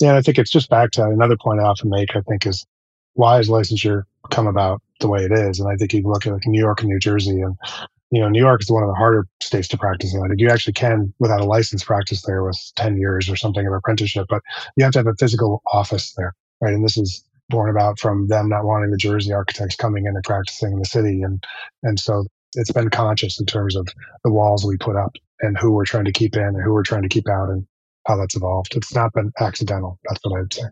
[0.00, 2.66] Yeah, I think it's just back to another point I often make, I think, is
[3.14, 5.58] why has licensure come about the way it is?
[5.58, 7.56] And I think you can look at like New York and New Jersey and
[8.10, 10.22] you know, New York is one of the harder states to practice in.
[10.22, 13.66] I think you actually can, without a license, practice there with 10 years or something
[13.66, 14.42] of apprenticeship, but
[14.76, 16.72] you have to have a physical office there, right?
[16.72, 20.24] And this is born about from them not wanting the Jersey architects coming in and
[20.24, 21.22] practicing in the city.
[21.22, 21.42] And,
[21.82, 23.88] and so it's been conscious in terms of
[24.24, 26.82] the walls we put up and who we're trying to keep in and who we're
[26.82, 27.66] trying to keep out and
[28.06, 28.76] how that's evolved.
[28.76, 29.98] It's not been accidental.
[30.08, 30.62] That's what I'd say.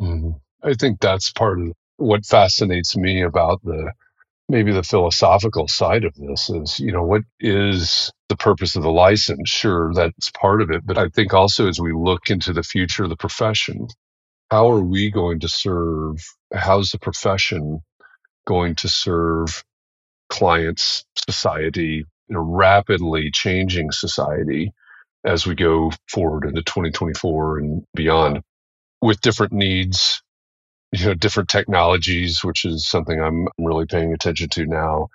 [0.00, 0.30] Mm-hmm.
[0.62, 3.92] I think that's part of what fascinates me about the
[4.48, 8.90] maybe the philosophical side of this is, you know, what is the purpose of the
[8.90, 9.48] license?
[9.48, 10.84] Sure, that's part of it.
[10.84, 13.88] But I think also as we look into the future of the profession,
[14.50, 16.18] how are we going to serve
[16.54, 17.80] how's the profession
[18.46, 19.64] going to serve
[20.30, 24.72] clients society in a rapidly changing society
[25.24, 28.42] as we go forward into 2024 and beyond
[29.02, 30.22] with different needs
[30.92, 35.08] you know different technologies which is something i'm really paying attention to now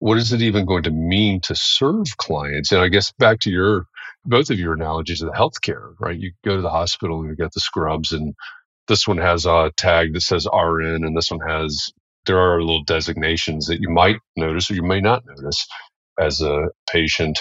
[0.00, 3.50] what is it even going to mean to serve clients and i guess back to
[3.50, 3.86] your
[4.24, 6.18] both of your analogies of the healthcare, right?
[6.18, 8.34] You go to the hospital and you get the scrubs, and
[8.88, 11.92] this one has a tag that says RN, and this one has
[12.26, 15.66] there are little designations that you might notice or you may not notice
[16.20, 17.38] as a patient.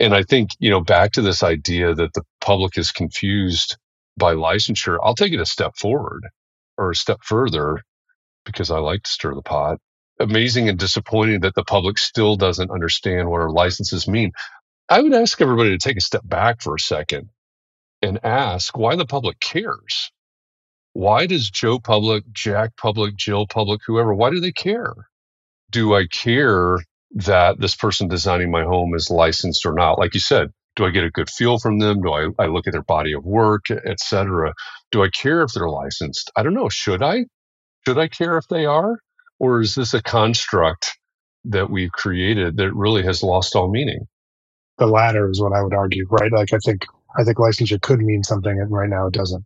[0.00, 3.76] And I think, you know, back to this idea that the public is confused
[4.16, 6.24] by licensure, I'll take it a step forward
[6.78, 7.78] or a step further
[8.46, 9.78] because I like to stir the pot.
[10.20, 14.32] Amazing and disappointing that the public still doesn't understand what our licenses mean.
[14.88, 17.30] I would ask everybody to take a step back for a second
[18.02, 20.12] and ask why the public cares.
[20.92, 24.94] Why does Joe Public, Jack Public, Jill Public, whoever, why do they care?
[25.70, 26.78] Do I care
[27.12, 29.98] that this person designing my home is licensed or not?
[29.98, 32.00] Like you said, do I get a good feel from them?
[32.02, 34.52] Do I, I look at their body of work, et cetera?
[34.90, 36.30] Do I care if they're licensed?
[36.36, 36.68] I don't know.
[36.68, 37.26] Should I?
[37.86, 38.98] Should I care if they are?
[39.38, 40.98] Or is this a construct
[41.44, 44.06] that we've created that really has lost all meaning?
[44.78, 46.32] The latter is what I would argue, right?
[46.32, 49.44] Like I think I think licensure could mean something, and right now it doesn't.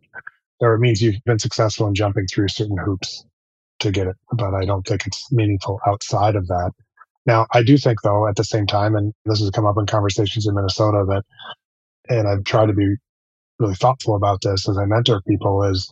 [0.61, 3.25] Or it means you've been successful in jumping through certain hoops
[3.79, 6.71] to get it, but I don't think it's meaningful outside of that.
[7.25, 9.85] Now, I do think, though, at the same time, and this has come up in
[9.85, 11.23] conversations in Minnesota, that,
[12.07, 12.95] and I've tried to be
[13.59, 15.91] really thoughtful about this as I mentor people, is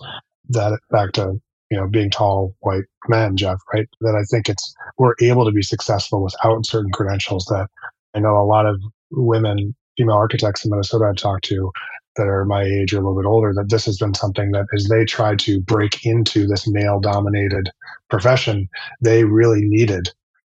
[0.49, 3.87] that back to you know being tall white men, Jeff, right?
[4.01, 7.45] That I think it's we're able to be successful without certain credentials.
[7.45, 7.67] That
[8.13, 11.71] I know a lot of women, female architects in Minnesota I've talked to
[12.15, 14.65] that are my age or a little bit older, that this has been something that
[14.75, 17.69] as they try to break into this male dominated
[18.09, 18.69] profession,
[19.01, 20.09] they really needed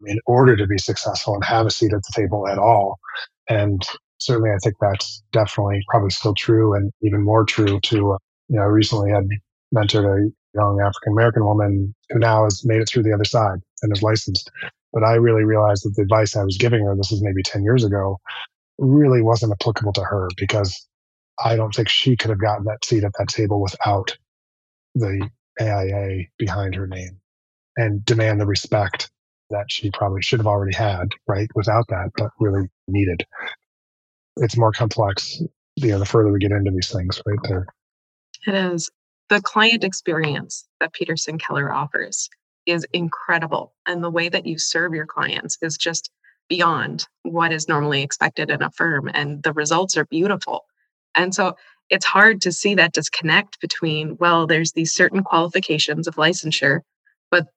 [0.06, 3.00] in order to be successful and have a seat at the table at all.
[3.50, 3.82] And
[4.20, 8.18] certainly, I think that's definitely probably still true, and even more true to uh,
[8.50, 8.63] you know.
[8.63, 9.28] I recently had
[9.76, 13.60] mentored a young African American woman who now has made it through the other side
[13.82, 14.50] and is licensed.
[14.94, 17.63] But I really realized that the advice I was giving her, this was maybe 10
[17.63, 18.20] years ago,
[18.78, 20.88] really wasn't applicable to her because
[21.43, 24.17] I don't think she could have gotten that seat at that table without
[24.96, 25.30] the
[25.62, 27.19] AIA behind her name
[27.78, 29.10] and demand the respect
[29.50, 31.50] that she probably should have already had, right?
[31.56, 33.26] Without that, but really needed.
[34.38, 35.41] It's more complex,
[35.76, 37.67] you know, the further we get into these things, right there.
[38.48, 38.89] It is.
[39.30, 42.30] The client experience that Peterssen Keller offers
[42.65, 43.74] is incredible.
[43.86, 46.12] And the way that you serve your clients is just
[46.50, 49.10] beyond what is normally expected in a firm.
[49.13, 50.65] And the results are beautiful.
[51.15, 51.56] And so
[51.89, 56.80] it's hard to see that disconnect between, well, there's these certain qualifications of licensure,
[57.30, 57.47] but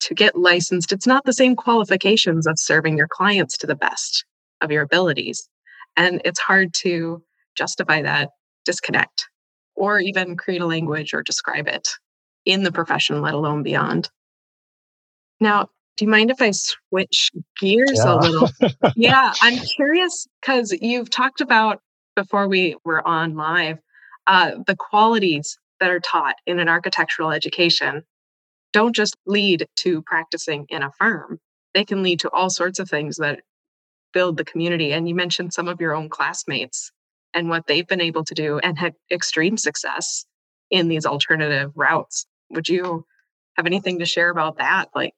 [0.00, 4.24] to get licensed, it's not the same qualifications of serving your clients to the best
[4.60, 5.48] of your abilities.
[5.96, 7.22] And it's hard to
[7.56, 8.30] justify that
[8.64, 9.28] disconnect
[9.74, 11.88] or even create a language or describe it
[12.44, 14.08] in the profession, let alone beyond.
[15.40, 18.14] Now, do you mind if I switch gears yeah.
[18.14, 18.50] a little?
[18.96, 21.80] yeah, I'm curious because you've talked about
[22.16, 23.78] before we were on live
[24.26, 28.02] uh, the qualities that are taught in an architectural education
[28.72, 31.38] don't just lead to practicing in a firm,
[31.74, 33.40] they can lead to all sorts of things that
[34.12, 34.92] build the community.
[34.92, 36.90] And you mentioned some of your own classmates
[37.34, 40.26] and what they've been able to do and had extreme success
[40.70, 42.26] in these alternative routes.
[42.50, 43.04] Would you
[43.56, 44.88] have anything to share about that?
[44.94, 45.12] Like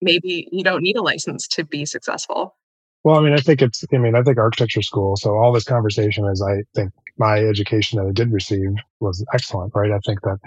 [0.00, 2.56] maybe you don't need a license to be successful.
[3.04, 5.16] Well, I mean, I think it's, I mean, I think architecture school.
[5.16, 9.72] So all this conversation is, I think my education that I did receive was excellent,
[9.74, 9.90] right?
[9.90, 10.38] I think that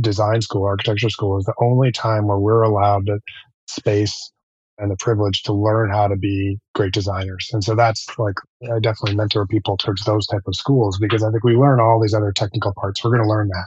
[0.00, 3.20] design school, architecture school is the only time where we're allowed the
[3.68, 4.32] space
[4.78, 7.48] and the privilege to learn how to be great designers.
[7.52, 11.30] And so that's like I definitely mentor people towards those type of schools because I
[11.30, 13.02] think we learn all these other technical parts.
[13.04, 13.66] We're going to learn that.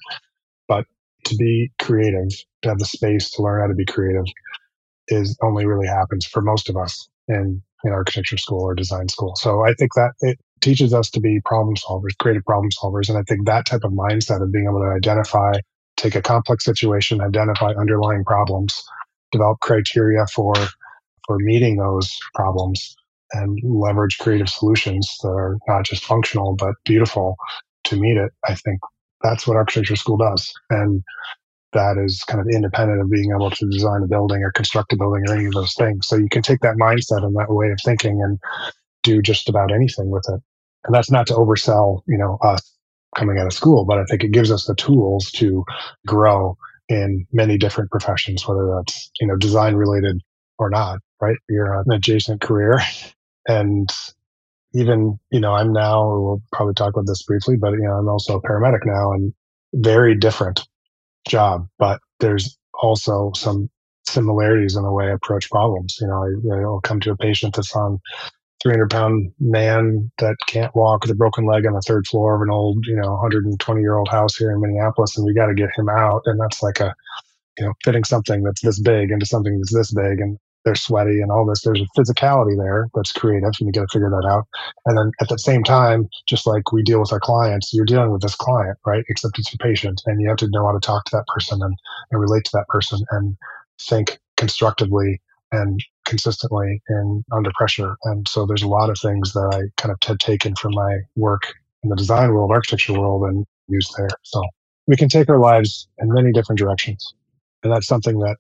[0.68, 0.86] But
[1.26, 2.30] to be creative,
[2.64, 4.26] to have the space to learn how to be creative
[5.10, 9.36] is only really happens for most of us in in architecture school or design school.
[9.36, 13.10] So I think that it teaches us to be problem solvers, creative problem solvers.
[13.10, 15.54] And I think that type of mindset of being able to identify
[15.98, 18.84] take a complex situation, identify underlying problems,
[19.32, 20.54] develop criteria for
[21.28, 22.96] for meeting those problems,
[23.34, 27.36] and leverage creative solutions that are not just functional but beautiful
[27.86, 28.32] to meet it.
[28.48, 28.80] I think
[29.24, 31.04] that's what architecture school does, and
[31.74, 34.98] that is kind of independent of being able to design a building or construct a
[34.98, 36.08] building or any of those things.
[36.08, 38.40] So you can take that mindset and that way of thinking and
[39.04, 40.42] do just about anything with it.
[40.86, 42.62] And that's not to oversell, you know, us
[43.16, 45.64] coming out of school, but I think it gives us the tools to
[46.08, 46.58] grow
[46.90, 50.22] in many different professions, whether that's, you know, design related
[50.58, 51.38] or not, right?
[51.50, 52.80] You're an adjacent career.
[53.48, 53.90] And
[54.74, 58.08] even, you know, I'm now, we'll probably talk about this briefly, but, you know, I'm
[58.08, 59.34] also a paramedic now and
[59.74, 60.68] very different
[61.28, 63.70] job, but there's also some
[64.08, 65.98] similarities in the way I approach problems.
[66.02, 68.00] You know, I, I'll come to a patient that's on
[68.62, 72.42] 300 pound man that can't walk with a broken leg on the third floor of
[72.42, 75.56] an old, you know, 120 year old house here in Minneapolis, and we got to
[75.56, 76.22] get him out.
[76.26, 76.94] And that's like a,
[77.58, 81.22] you know, fitting something that's this big into something that's this big, and they're sweaty
[81.22, 81.62] and all this.
[81.62, 84.46] There's a physicality there that's creative, and you got to figure that out.
[84.86, 88.12] And then at the same time, just like we deal with our clients, you're dealing
[88.12, 89.04] with this client, right?
[89.10, 91.62] Except it's your patient, and you have to know how to talk to that person
[91.62, 91.76] and,
[92.12, 93.36] and relate to that person and
[93.82, 97.96] think constructively and consistently and under pressure.
[98.04, 101.00] And so there's a lot of things that I kind of had taken from my
[101.16, 101.54] work
[101.84, 104.10] in the design world, architecture world, and used there.
[104.24, 104.44] So
[104.88, 107.14] we can take our lives in many different directions.
[107.64, 108.38] And that's something that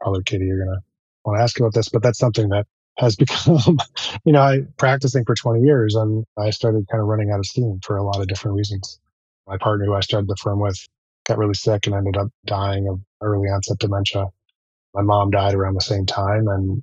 [0.00, 0.80] probably Katie, you're gonna
[1.24, 2.66] want to ask you about this, but that's something that
[2.98, 3.78] has become,
[4.24, 7.46] you know, I practicing for 20 years and I started kind of running out of
[7.46, 8.98] steam for a lot of different reasons.
[9.46, 10.78] My partner who I started the firm with
[11.26, 14.26] got really sick and ended up dying of early onset dementia
[14.94, 16.82] my mom died around the same time and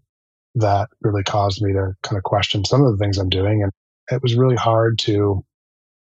[0.55, 3.71] that really caused me to kind of question some of the things i'm doing and
[4.11, 5.43] it was really hard to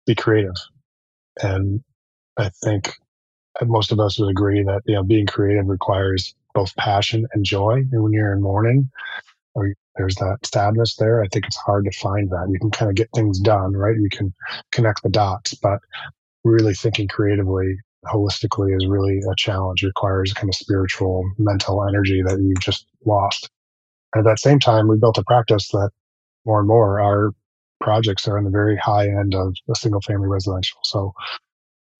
[0.05, 0.55] be creative
[1.41, 1.81] and
[2.37, 2.93] i think
[3.63, 7.83] most of us would agree that you know being creative requires both passion and joy
[7.91, 8.89] and when you're in mourning
[9.55, 12.89] or there's that sadness there i think it's hard to find that you can kind
[12.89, 14.33] of get things done right you can
[14.71, 15.79] connect the dots but
[16.43, 19.83] really thinking creatively holistically is really a challenge.
[19.83, 23.49] It requires kind of spiritual, mental energy that you've just lost.
[24.13, 25.91] And at that same time, we built a practice that
[26.45, 27.31] more and more our
[27.79, 30.79] projects are in the very high end of a single family residential.
[30.83, 31.13] So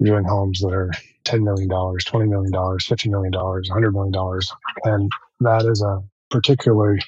[0.01, 0.91] doing homes that are
[1.25, 4.41] $10 million, $20 million, $50 million, $100 million.
[4.83, 7.01] And that is a particularly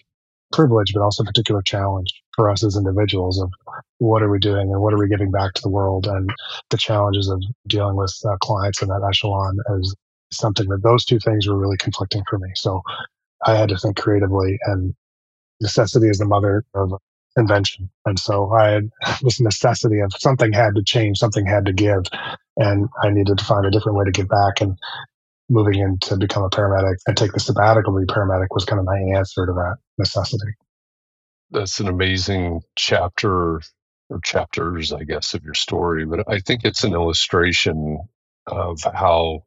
[0.51, 3.51] privilege, but also a particular challenge for us as individuals of
[3.97, 6.29] what are we doing and what are we giving back to the world and
[6.69, 9.95] the challenges of dealing with uh, clients in that echelon is
[10.31, 12.49] something that those two things were really conflicting for me.
[12.55, 12.81] So
[13.45, 14.93] I had to think creatively and
[15.61, 16.93] necessity is the mother of
[17.37, 17.89] invention.
[18.05, 18.89] And so I had
[19.21, 22.03] this necessity of something had to change, something had to give.
[22.57, 24.61] And I needed to find a different way to give back.
[24.61, 24.69] And
[25.49, 28.79] moving in to become a paramedic and take the sabbatical to be paramedic was kind
[28.79, 30.53] of my answer to that necessity.
[31.51, 33.61] That's an amazing chapter
[34.09, 36.05] or chapters, I guess, of your story.
[36.05, 37.99] But I think it's an illustration
[38.47, 39.43] of how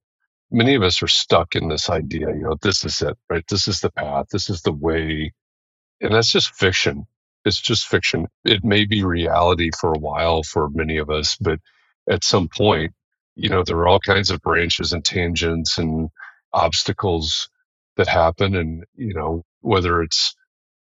[0.51, 3.45] many of us are stuck in this idea, you know, this is it, right?
[3.49, 5.33] This is the path, this is the way.
[6.01, 7.07] And that's just fiction.
[7.45, 8.29] It's just fiction.
[8.45, 11.61] It may be reality for a while for many of us, but
[12.11, 12.93] at some point,
[13.39, 16.11] you know, there are all kinds of branches and tangents and
[16.55, 17.51] obstacles
[17.97, 18.57] that happen.
[18.57, 20.37] And, you know, whether it's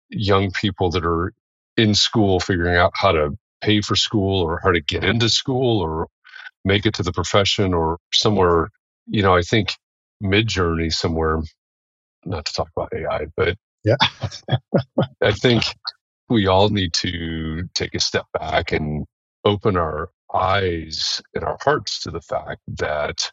[0.09, 1.33] young people that are
[1.77, 5.81] in school figuring out how to pay for school or how to get into school
[5.81, 6.07] or
[6.65, 8.69] make it to the profession or somewhere,
[9.07, 9.73] you know, I think
[10.23, 11.41] Midjourney somewhere,
[12.25, 13.97] not to talk about AI, but yeah,
[15.23, 15.63] I think
[16.29, 19.05] we all need to take a step back and
[19.45, 23.31] open our eyes and our hearts to the fact that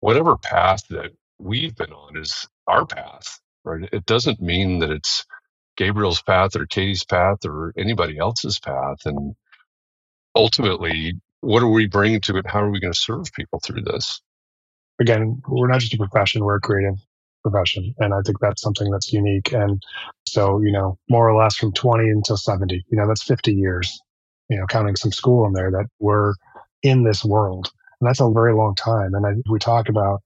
[0.00, 3.88] whatever path that we've been on is our path, right?
[3.92, 5.24] It doesn't mean that it's
[5.76, 8.98] Gabriel's path or Katie's path or anybody else's path.
[9.06, 9.34] And
[10.34, 12.46] ultimately, what are we bringing to it?
[12.46, 14.20] How are we going to serve people through this?
[15.00, 16.98] Again, we're not just a profession, we're a creative
[17.42, 17.94] profession.
[17.98, 19.52] And I think that's something that's unique.
[19.52, 19.82] And
[20.26, 24.00] so, you know, more or less from 20 until 70, you know, that's 50 years
[24.54, 26.34] you know, counting some school in there, that we're
[26.84, 27.72] in this world.
[28.00, 29.14] And that's a very long time.
[29.14, 30.20] And I, we talk about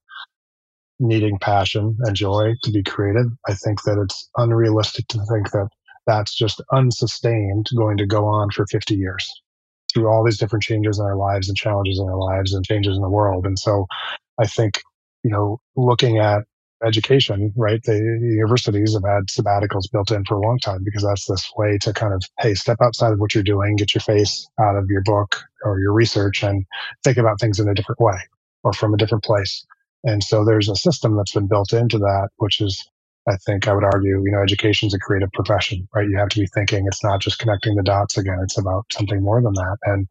[0.99, 3.31] needing passion and joy to be creative.
[3.47, 5.69] I think that it's unrealistic to think that
[6.05, 9.27] that's just unsustained going to go on for 50 years
[9.91, 12.95] through all these different changes in our lives and challenges in our lives and changes
[12.95, 13.47] in the world.
[13.47, 13.87] And so
[14.39, 14.81] I think,
[15.23, 16.43] you know, looking at
[16.85, 17.81] education, right?
[17.83, 21.77] The, universities have had sabbaticals built in for a long time because that's this way
[21.79, 24.89] to kind of, hey, step outside of what you're doing, get your face out of
[24.89, 26.65] your book or your research and
[27.03, 28.17] think about things in a different way
[28.63, 29.65] or from a different place.
[30.03, 32.89] And so there's a system that's been built into that, which is,
[33.27, 36.07] I think I would argue, you know, education is a creative profession, right?
[36.09, 36.85] You have to be thinking.
[36.87, 38.39] It's not just connecting the dots again.
[38.41, 39.77] It's about something more than that.
[39.83, 40.07] And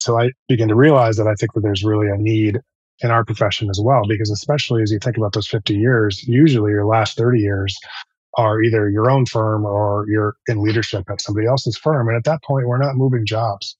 [0.00, 2.60] so I begin to realize that I think that there's really a need
[3.00, 6.72] in our profession as well, because especially as you think about those 50 years, usually
[6.72, 7.76] your last 30 years
[8.36, 12.08] are either your own firm or you're in leadership at somebody else's firm.
[12.08, 13.76] And at that point, we're not moving jobs.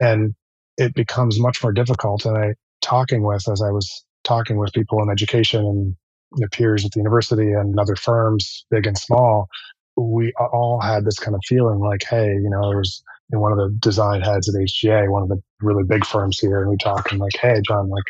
[0.00, 0.34] And
[0.76, 2.24] it becomes much more difficult.
[2.24, 5.96] And I talking with, as I was talking with people in education
[6.36, 9.48] and peers at the university and other firms, big and small,
[9.96, 13.42] we all had this kind of feeling like, hey, you know, there was you know,
[13.42, 16.70] one of the design heads at HGA, one of the really big firms here, and
[16.70, 18.04] we talked and like, hey, John, like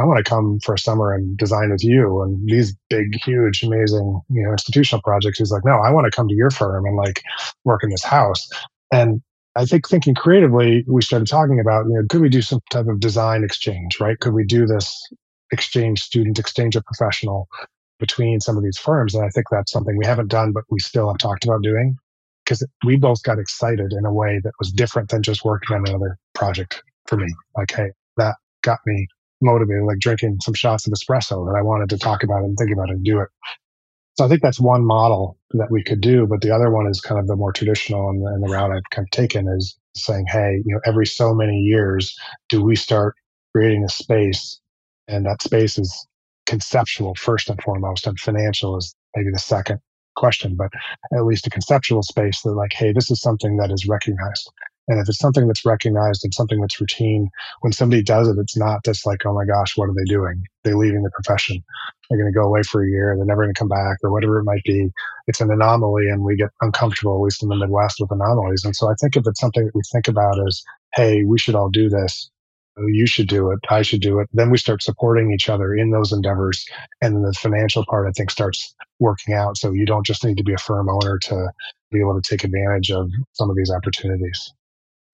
[0.00, 3.62] I want to come for a summer and design with you and these big, huge,
[3.62, 5.38] amazing, you know, institutional projects.
[5.38, 7.22] He's like, no, I want to come to your firm and like
[7.64, 8.48] work in this house.
[8.92, 9.20] And
[9.56, 12.86] I think thinking creatively, we started talking about, you know, could we do some type
[12.86, 14.18] of design exchange, right?
[14.18, 14.96] Could we do this
[15.52, 17.48] exchange, student exchange of professional
[17.98, 19.14] between some of these firms?
[19.14, 21.96] And I think that's something we haven't done, but we still have talked about doing
[22.44, 25.86] because we both got excited in a way that was different than just working on
[25.86, 27.26] another project for me.
[27.56, 29.06] Like, hey, that got me
[29.40, 32.70] motivated, like drinking some shots of espresso that I wanted to talk about and think
[32.72, 33.28] about and do it.
[34.18, 36.26] So I think that's one model that we could do.
[36.26, 38.90] But the other one is kind of the more traditional and, and the route I've
[38.90, 42.18] kind of taken is saying, hey, you know, every so many years,
[42.48, 43.14] do we start
[43.54, 44.60] creating a space?
[45.08, 46.06] And that space is
[46.46, 49.80] conceptual first and foremost, and financial is maybe the second
[50.16, 50.68] question, but
[51.16, 54.50] at least a conceptual space that like, hey, this is something that is recognized.
[54.88, 58.56] And if it's something that's recognized and something that's routine, when somebody does it, it's
[58.56, 60.42] not just like, oh my gosh, what are they doing?
[60.64, 61.62] They're leaving the profession.
[62.08, 63.14] They're going to go away for a year.
[63.16, 64.88] They're never going to come back or whatever it might be.
[65.28, 68.64] It's an anomaly and we get uncomfortable, at least in the Midwest, with anomalies.
[68.64, 70.62] And so I think if it's something that we think about as,
[70.94, 72.28] hey, we should all do this,
[72.88, 75.90] you should do it, I should do it, then we start supporting each other in
[75.90, 76.64] those endeavors.
[77.00, 79.56] And then the financial part, I think, starts working out.
[79.56, 81.48] So you don't just need to be a firm owner to
[81.92, 84.52] be able to take advantage of some of these opportunities.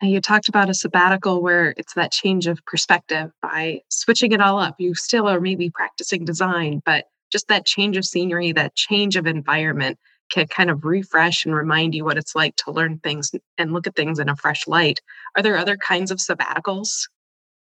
[0.03, 4.59] You talked about a sabbatical where it's that change of perspective by switching it all
[4.59, 4.77] up.
[4.79, 9.27] You still are maybe practicing design, but just that change of scenery, that change of
[9.27, 9.99] environment
[10.31, 13.87] can kind of refresh and remind you what it's like to learn things and look
[13.87, 15.01] at things in a fresh light.
[15.37, 17.09] Are there other kinds of sabbaticals?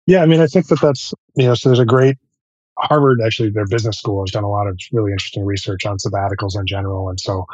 [0.06, 2.16] Yeah, I mean, I think that that's, you know, so there's a great
[2.78, 6.58] Harvard, actually, their business school has done a lot of really interesting research on sabbaticals
[6.58, 7.08] in general.
[7.08, 7.44] And so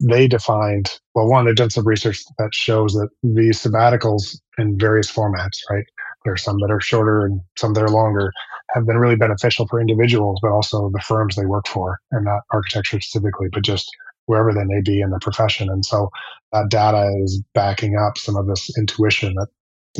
[0.00, 5.10] they defined well one they've done some research that shows that these sabbaticals in various
[5.10, 5.84] formats right
[6.24, 8.32] there are some that are shorter and some that are longer
[8.74, 12.42] have been really beneficial for individuals but also the firms they work for and not
[12.52, 13.90] architecture specifically but just
[14.28, 15.70] wherever they may be in the profession.
[15.70, 16.10] And so
[16.52, 19.48] that data is backing up some of this intuition that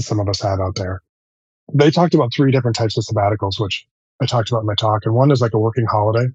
[0.02, 1.02] some of us have out there.
[1.74, 3.86] They talked about three different types of sabbaticals which
[4.20, 6.26] i talked about in my talk and one is like a working holiday.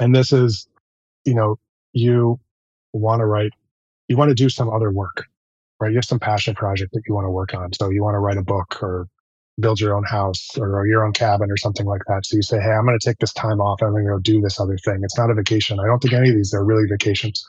[0.00, 0.66] And this is
[1.24, 1.58] you know
[1.92, 2.40] you
[2.98, 3.52] want to write,
[4.08, 5.26] you want to do some other work,
[5.80, 5.90] right?
[5.90, 7.72] You have some passion project that you want to work on.
[7.72, 9.08] So you want to write a book or
[9.58, 12.26] build your own house or your own cabin or something like that.
[12.26, 13.82] So you say, hey, I'm going to take this time off.
[13.82, 15.00] I'm going to go do this other thing.
[15.02, 15.80] It's not a vacation.
[15.80, 17.44] I don't think any of these are really vacations,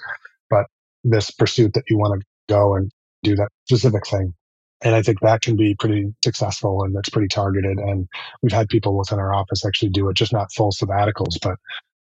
[0.49, 0.65] but
[1.03, 2.91] this pursuit that you want to go and
[3.23, 4.33] do that specific thing.
[4.81, 7.77] And I think that can be pretty successful and that's pretty targeted.
[7.77, 8.07] And
[8.41, 11.55] we've had people within our office actually do it, just not full sabbaticals, but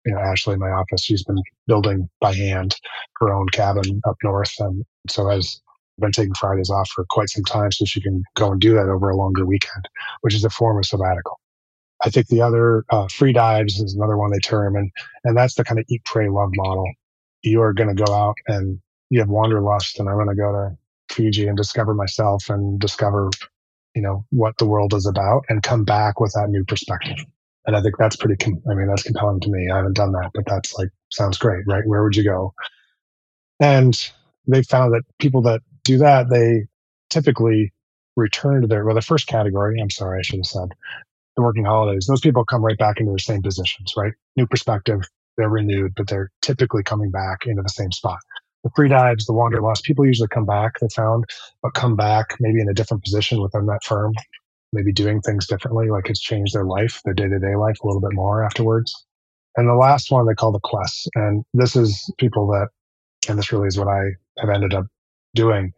[0.06, 2.76] you know, Ashley in my office, she's been building by hand
[3.20, 4.54] her own cabin up north.
[4.60, 5.62] And so has
[6.00, 8.90] been taking Fridays off for quite some time so she can go and do that
[8.90, 9.88] over a longer weekend,
[10.22, 11.40] which is a form of sabbatical.
[12.04, 14.92] I think the other uh, free dives is another one they term, and
[15.24, 16.90] and that's the kind of eat, pray, love model.
[17.44, 18.80] You are going to go out and
[19.10, 20.78] you have wanderlust, and I'm going to go to
[21.14, 23.30] Fiji and discover myself and discover,
[23.94, 27.18] you know, what the world is about, and come back with that new perspective.
[27.66, 29.70] And I think that's pretty, com- I mean, that's compelling to me.
[29.72, 31.86] I haven't done that, but that's like, sounds great, right?
[31.86, 32.54] Where would you go?
[33.60, 33.98] And
[34.48, 36.66] they found that people that do that, they
[37.10, 37.72] typically
[38.16, 40.70] return to their, well, the first category, I'm sorry, I should have said,
[41.36, 44.14] the working holidays, those people come right back into their same positions, right?
[44.36, 45.02] New perspective,
[45.38, 48.20] they're renewed, but they're typically coming back into the same spot.
[48.64, 51.26] The free dives, the wanderlust, people usually come back, they found,
[51.64, 54.14] but come back maybe in a different position within that firm
[54.72, 57.88] maybe doing things differently, like it's changed their life, their day to day life a
[57.88, 58.94] little bit more afterwards.
[59.58, 61.08] And the last one they call the quests.
[61.16, 62.70] And this is people that,
[63.28, 64.86] and this really is what I have ended up
[65.36, 65.74] doing,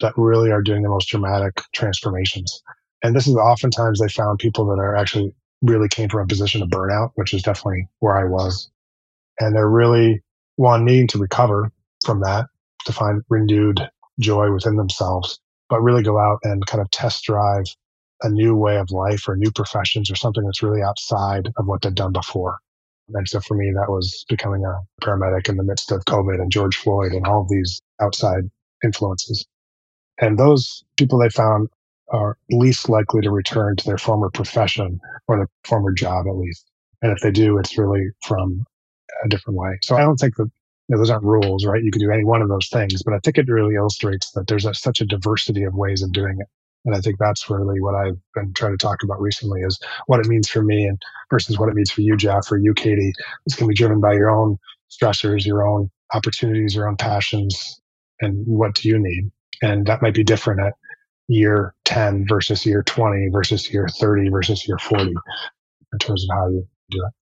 [0.00, 2.62] that really are doing the most dramatic transformations.
[3.02, 6.62] And this is oftentimes they found people that are actually really came from a position
[6.62, 8.70] of burnout, which is definitely where I was.
[9.38, 10.22] And they're really
[10.56, 11.70] one needing to recover
[12.04, 12.46] from that
[12.86, 13.80] to find renewed
[14.18, 15.38] joy within themselves,
[15.68, 17.64] but really go out and kind of test drive
[18.22, 21.82] a new way of life or new professions or something that's really outside of what
[21.82, 22.58] they've done before.
[23.14, 26.50] And so for me, that was becoming a paramedic in the midst of COVID and
[26.52, 28.44] George Floyd and all of these outside
[28.84, 29.46] influences.
[30.20, 31.68] And those people they found
[32.12, 36.70] are least likely to return to their former profession or their former job, at least.
[37.02, 38.64] And if they do, it's really from
[39.24, 39.78] a different way.
[39.82, 40.50] So I don't think that
[40.88, 41.82] you know, those aren't rules, right?
[41.82, 44.48] You can do any one of those things, but I think it really illustrates that
[44.48, 46.48] there's a, such a diversity of ways of doing it.
[46.84, 50.20] And I think that's really what I've been trying to talk about recently is what
[50.20, 50.98] it means for me and
[51.30, 53.12] versus what it means for you, Jeff, or you, Katie.
[53.44, 54.58] It's going to be driven by your own
[54.90, 57.80] stressors, your own opportunities, your own passions,
[58.20, 59.30] and what do you need?
[59.62, 60.72] And that might be different at
[61.28, 65.14] year 10 versus year 20 versus year 30 versus year 40
[65.92, 67.12] in terms of how you do it.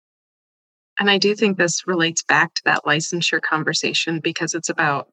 [1.01, 5.09] And I do think this relates back to that licensure conversation because it's about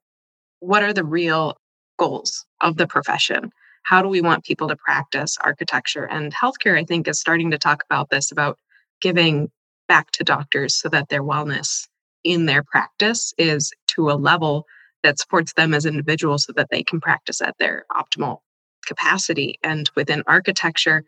[0.59, 1.57] what are the real
[1.97, 3.51] goals of the profession.
[3.85, 6.05] How do we want people to practice architecture?
[6.05, 8.57] And healthcare, I think, is starting to talk about this about
[8.99, 9.51] giving
[9.87, 11.87] back to doctors so that their wellness
[12.23, 14.65] in their practice is to a level
[15.03, 18.39] that supports them as individuals so that they can practice at their optimal
[18.87, 19.59] capacity.
[19.61, 21.03] And within architecture,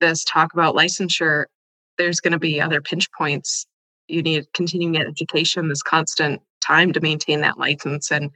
[0.00, 1.46] this talk about licensure,
[1.98, 3.66] there's going to be other pinch points.
[4.06, 8.30] You need continuing education, this constant time to maintain that license and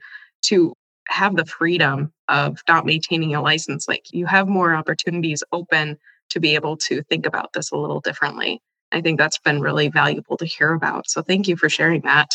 [0.47, 0.73] to
[1.07, 3.87] have the freedom of not maintaining a license.
[3.87, 5.97] Like you have more opportunities open
[6.29, 8.61] to be able to think about this a little differently.
[8.91, 11.09] I think that's been really valuable to hear about.
[11.09, 12.31] So thank you for sharing that.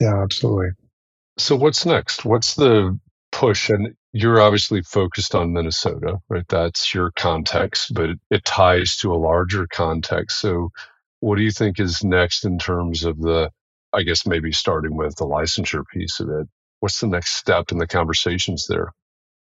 [0.00, 0.70] Yeah, absolutely.
[1.38, 2.24] So what's next?
[2.24, 2.98] What's the
[3.32, 3.70] push?
[3.70, 6.46] And you're obviously focused on Minnesota, right?
[6.48, 10.40] That's your context, but it ties to a larger context.
[10.40, 10.70] So
[11.20, 13.50] what do you think is next in terms of the,
[13.92, 16.48] I guess maybe starting with the licensure piece of it?
[16.84, 18.92] What's the next step in the conversations there?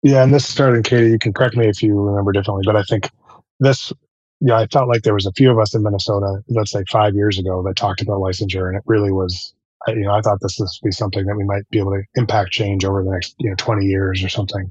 [0.05, 2.85] Yeah, and this started, Katie, you can correct me if you remember differently, but I
[2.85, 3.11] think
[3.59, 3.93] this
[4.41, 7.17] yeah, I felt like there was a few of us in Minnesota, let's say five
[7.17, 9.53] years ago, that talked about licensure, and it really was,
[9.89, 12.53] you know, I thought this would be something that we might be able to impact
[12.53, 14.71] change over the next, you know, 20 years or something.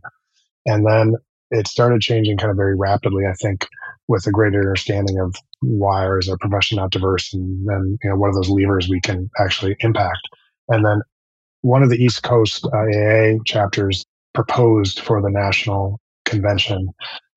[0.66, 1.16] And then
[1.52, 3.68] it started changing kind of very rapidly, I think,
[4.08, 8.16] with a greater understanding of why is our profession not diverse, and then you know
[8.16, 10.30] what are those levers we can actually impact.
[10.70, 11.02] And then
[11.64, 16.90] one of the East Coast uh, AIA chapters proposed for the national convention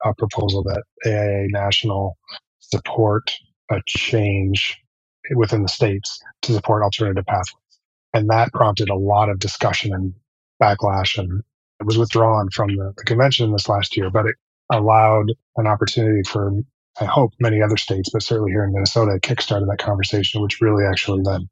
[0.04, 2.16] a proposal that AIA National
[2.60, 3.32] support
[3.70, 4.76] a change
[5.34, 7.62] within the states to support alternative pathways.
[8.14, 10.14] And that prompted a lot of discussion and
[10.62, 11.18] backlash.
[11.18, 11.42] And
[11.80, 14.36] it was withdrawn from the, the convention this last year, but it
[14.70, 16.52] allowed an opportunity for,
[17.00, 20.84] I hope, many other states, but certainly here in Minnesota, kickstarted that conversation, which really
[20.84, 21.48] actually then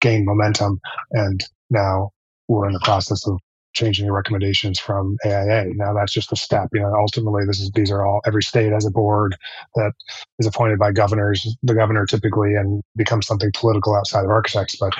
[0.00, 0.80] gained momentum.
[1.12, 2.10] And now
[2.48, 3.38] we're in the process of
[3.74, 5.66] changing the recommendations from AIA.
[5.74, 6.68] Now that's just a step.
[6.72, 9.36] You know, ultimately, this is these are all every state has a board
[9.74, 9.92] that
[10.38, 14.76] is appointed by governors, the governor typically, and becomes something political outside of architects.
[14.76, 14.94] But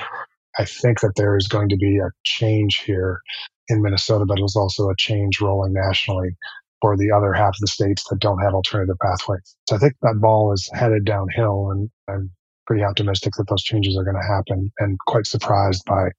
[0.57, 3.21] I think that there is going to be a change here
[3.69, 6.35] in Minnesota, but it was also a change rolling nationally
[6.81, 9.55] for the other half of the states that don't have alternative pathways.
[9.67, 12.31] So I think that ball is headed downhill, and I'm
[12.67, 16.09] pretty optimistic that those changes are going to happen, and quite surprised by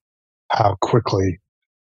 [0.50, 1.38] how quickly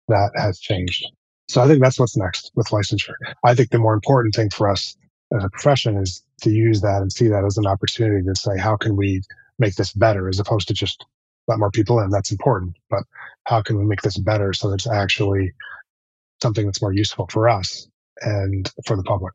[0.07, 1.05] that has changed.
[1.49, 3.15] So I think that's what's next with licensure.
[3.43, 4.95] I think the more important thing for us
[5.35, 8.57] as a profession is to use that and see that as an opportunity to say,
[8.57, 9.21] how can we
[9.59, 11.05] make this better as opposed to just
[11.47, 12.09] let more people in?
[12.09, 12.75] That's important.
[12.89, 13.03] But
[13.45, 15.53] how can we make this better so that it's actually
[16.41, 17.87] something that's more useful for us
[18.21, 19.33] and for the public?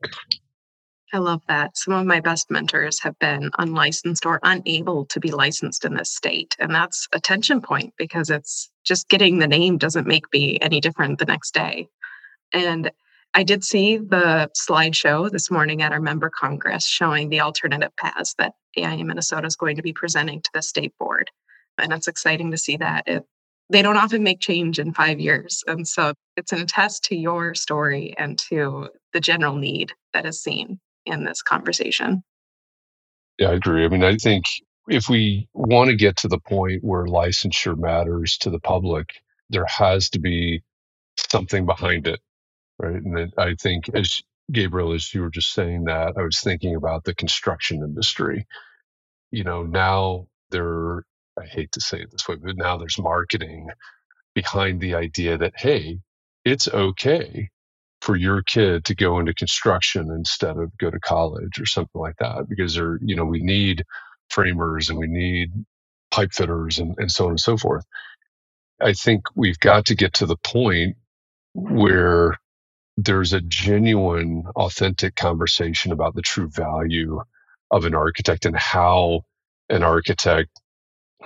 [1.13, 1.77] I love that.
[1.77, 6.13] Some of my best mentors have been unlicensed or unable to be licensed in this
[6.13, 6.55] state.
[6.57, 10.81] And that's a tension point because it's just getting the name doesn't make me any
[10.81, 11.87] different the next day.
[12.51, 12.91] And
[13.35, 18.33] I did see the slideshow this morning at our member congress showing the alternative paths
[18.39, 21.29] that AIA Minnesota is going to be presenting to the state board.
[21.77, 23.03] And it's exciting to see that.
[23.07, 23.23] It,
[23.69, 25.63] they don't often make change in five years.
[25.67, 30.41] And so it's an attest to your story and to the general need that is
[30.41, 32.23] seen in this conversation.
[33.37, 33.85] Yeah, I agree.
[33.85, 34.45] I mean, I think
[34.87, 39.09] if we want to get to the point where licensure matters to the public,
[39.49, 40.63] there has to be
[41.29, 42.19] something behind it,
[42.79, 43.01] right?
[43.01, 47.03] And I think, as Gabriel, as you were just saying that, I was thinking about
[47.05, 48.45] the construction industry.
[49.31, 51.03] You know, now there,
[51.39, 53.69] I hate to say it this way, but now there's marketing
[54.35, 55.99] behind the idea that, hey,
[56.45, 57.49] it's okay
[58.03, 62.17] for your kid to go into construction instead of go to college or something like
[62.19, 63.85] that because there you know we need
[64.29, 65.51] framers and we need
[66.11, 67.85] pipe fitters and, and so on and so forth.
[68.81, 70.97] I think we've got to get to the point
[71.55, 72.39] where
[72.97, 77.21] there's a genuine authentic conversation about the true value
[77.71, 79.23] of an architect and how
[79.69, 80.49] an architect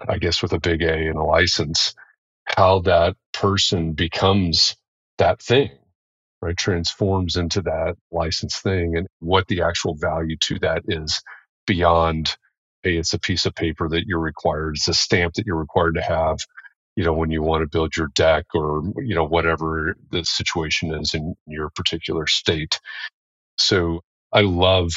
[0.10, 1.96] i guess with a big a and a license
[2.46, 4.76] how that person becomes
[5.20, 5.70] that thing
[6.42, 11.22] right transforms into that license thing and what the actual value to that is
[11.68, 12.38] beyond
[12.84, 15.96] hey it's a piece of paper that you're required it's a stamp that you're required
[15.96, 16.40] to have
[16.96, 20.94] you know when you want to build your deck or you know whatever the situation
[20.96, 22.80] is in your particular state.
[23.58, 24.02] So
[24.34, 24.94] i love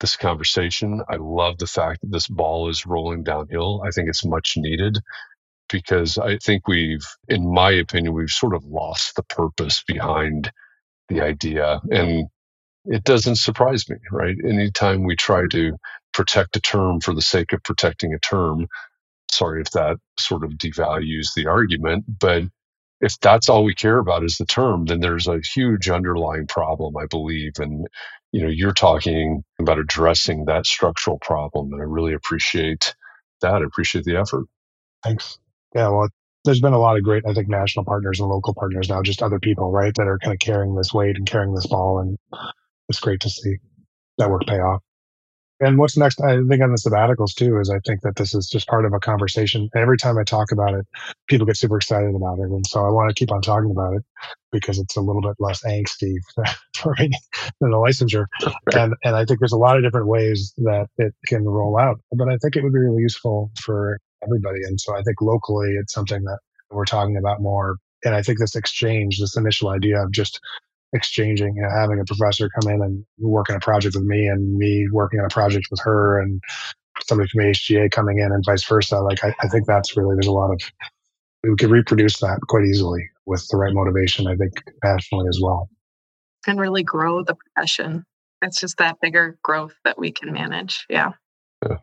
[0.00, 4.24] this conversation i love the fact that this ball is rolling downhill i think it's
[4.24, 4.98] much needed
[5.68, 10.50] because I think we've, in my opinion, we've sort of lost the purpose behind
[11.08, 11.80] the idea.
[11.90, 12.28] And
[12.84, 14.36] it doesn't surprise me, right?
[14.44, 15.74] Anytime we try to mm-hmm.
[16.12, 18.66] protect a term for the sake of protecting a term,
[19.30, 22.44] sorry if that sort of devalues the argument, but
[23.00, 26.96] if that's all we care about is the term, then there's a huge underlying problem,
[26.96, 27.52] I believe.
[27.58, 27.86] And,
[28.32, 31.72] you know, you're talking about addressing that structural problem.
[31.72, 32.96] And I really appreciate
[33.40, 33.62] that.
[33.62, 34.46] I appreciate the effort.
[35.04, 35.38] Thanks.
[35.78, 35.90] Yeah.
[35.90, 36.08] Well,
[36.44, 39.22] there's been a lot of great, I think, national partners and local partners now, just
[39.22, 42.00] other people, right, that are kind of carrying this weight and carrying this ball.
[42.00, 42.18] And
[42.88, 43.58] it's great to see
[44.18, 44.82] that work pay off.
[45.60, 48.48] And what's next, I think on the sabbaticals too, is I think that this is
[48.48, 49.68] just part of a conversation.
[49.76, 50.86] Every time I talk about it,
[51.28, 52.50] people get super excited about it.
[52.50, 54.02] And so I want to keep on talking about it
[54.50, 56.14] because it's a little bit less angsty
[56.76, 57.10] for me
[57.60, 58.26] than the licensure.
[58.74, 62.00] And, and I think there's a lot of different ways that it can roll out,
[62.12, 64.62] but I think it would be really useful for everybody.
[64.64, 66.38] And so I think locally, it's something that
[66.70, 67.76] we're talking about more.
[68.04, 70.40] And I think this exchange, this initial idea of just
[70.92, 74.26] exchanging, you know, having a professor come in and work on a project with me
[74.26, 76.40] and me working on a project with her and
[77.02, 79.00] somebody from HGA coming in and vice versa.
[79.00, 80.60] Like, I, I think that's really, there's a lot of,
[81.42, 84.52] we could reproduce that quite easily with the right motivation, I think,
[84.82, 85.68] nationally as well.
[86.46, 88.04] And really grow the profession.
[88.42, 90.86] It's just that bigger growth that we can manage.
[90.88, 91.12] Yeah.
[91.66, 91.78] Yeah.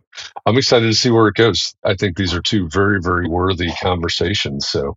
[0.45, 1.75] I'm excited to see where it goes.
[1.83, 4.67] I think these are two very, very worthy conversations.
[4.67, 4.95] So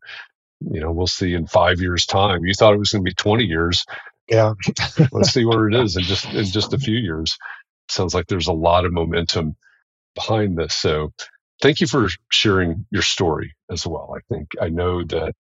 [0.61, 2.45] you know, we'll see in five years' time.
[2.45, 3.85] You thought it was going to be 20 years.
[4.29, 4.55] Yeah.
[5.12, 7.39] Let's see where it is in just in just a few years.
[7.89, 9.57] Sounds like there's a lot of momentum
[10.14, 10.74] behind this.
[10.74, 11.12] So
[11.62, 14.14] thank you for sharing your story as well.
[14.16, 15.35] I think I know that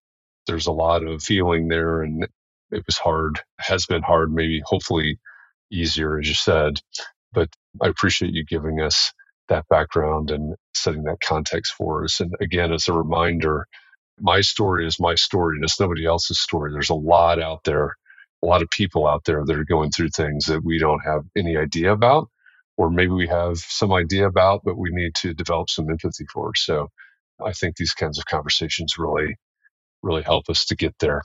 [0.46, 2.26] there's a lot of feeling there and
[2.70, 5.18] it was hard, has been hard, maybe hopefully
[5.70, 6.80] easier, as you said.
[7.32, 7.50] But
[7.82, 9.12] I appreciate you giving us
[9.48, 12.20] that background and setting that context for us.
[12.20, 13.66] And again, as a reminder,
[14.20, 16.72] my story is my story and it's nobody else's story.
[16.72, 17.96] There's a lot out there,
[18.42, 21.22] a lot of people out there that are going through things that we don't have
[21.36, 22.28] any idea about,
[22.76, 26.52] or maybe we have some idea about, but we need to develop some empathy for.
[26.54, 26.88] So
[27.44, 29.36] I think these kinds of conversations really,
[30.02, 31.22] really help us to get there.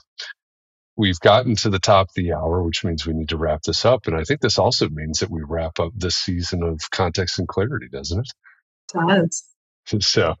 [0.96, 3.84] We've gotten to the top of the hour, which means we need to wrap this
[3.84, 4.06] up.
[4.06, 7.48] And I think this also means that we wrap up this season of Context and
[7.48, 8.32] Clarity, doesn't it?
[8.94, 9.44] It does.
[10.00, 10.32] So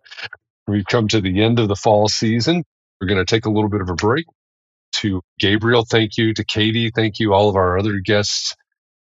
[0.68, 2.64] We've come to the end of the fall season.
[3.00, 4.26] We're going to take a little bit of a break.
[4.96, 6.34] To Gabriel, thank you.
[6.34, 7.34] To Katie, thank you.
[7.34, 8.54] All of our other guests,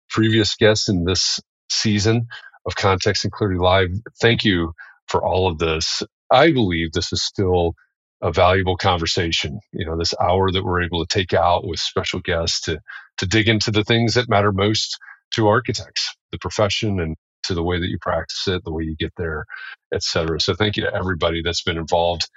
[0.10, 1.40] previous guests in this
[1.72, 2.28] season
[2.66, 3.90] of Context and Clarity Live,
[4.22, 4.74] thank you
[5.08, 6.04] for all of this.
[6.32, 7.74] I believe this is still
[8.22, 9.60] a valuable conversation.
[9.74, 12.80] You know, this hour that we're able to take out with special guests to
[13.20, 14.98] to dig into the things that matter most
[15.36, 18.96] to architects, the profession, and to the way that you practice it, the way you
[18.98, 19.46] get there,
[19.94, 20.40] et cetera.
[20.42, 22.30] So thank you to everybody that's been involved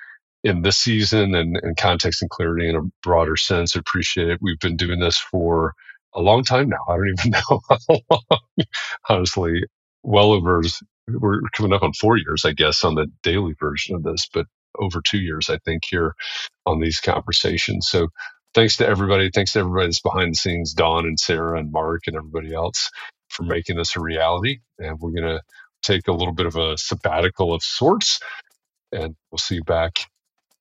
[0.43, 3.77] in this season and, and context and clarity in a broader sense.
[3.77, 4.39] Appreciate it.
[4.41, 5.75] We've been doing this for
[6.15, 6.85] a long time now.
[6.89, 7.79] I don't even know how
[8.11, 8.41] long,
[9.09, 9.65] honestly.
[10.03, 10.63] Well over,
[11.09, 14.47] we're coming up on four years, I guess, on the daily version of this, but
[14.79, 16.15] over two years, I think, here
[16.67, 17.89] on these conversations.
[17.89, 18.09] So
[18.55, 19.31] thanks to everybody.
[19.31, 22.91] Thanks to everybody that's behind the scenes, Don and Sarah and Mark and everybody else
[23.29, 24.59] for making this a reality.
[24.79, 25.43] And we're going to
[25.83, 28.21] take a little bit of a sabbatical of sorts.
[28.93, 30.07] And we'll see you back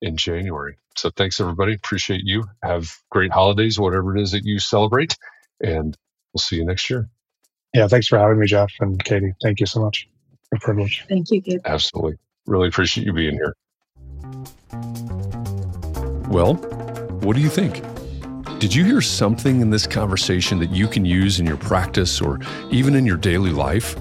[0.00, 0.78] in January.
[0.96, 1.74] So thanks, everybody.
[1.74, 2.44] Appreciate you.
[2.62, 5.16] Have great holidays, whatever it is that you celebrate.
[5.62, 5.96] And
[6.32, 7.08] we'll see you next year.
[7.74, 7.88] Yeah.
[7.88, 9.34] Thanks for having me, Jeff and Katie.
[9.42, 10.08] Thank you so much.
[10.54, 11.04] A privilege.
[11.08, 11.60] Thank you, Gabe.
[11.64, 12.16] Absolutely.
[12.46, 13.54] Really appreciate you being here.
[16.28, 16.54] Well,
[17.22, 17.82] what do you think?
[18.58, 22.38] Did you hear something in this conversation that you can use in your practice or
[22.70, 23.96] even in your daily life?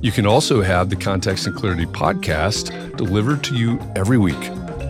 [0.00, 4.38] You can also have the Context and Clarity podcast delivered to you every week.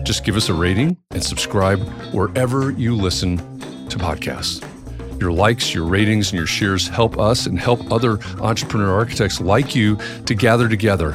[0.03, 1.79] Just give us a rating and subscribe
[2.13, 3.56] wherever you listen
[3.89, 4.63] to podcasts.
[5.19, 9.75] Your likes, your ratings, and your shares help us and help other entrepreneur architects like
[9.75, 11.11] you to gather together.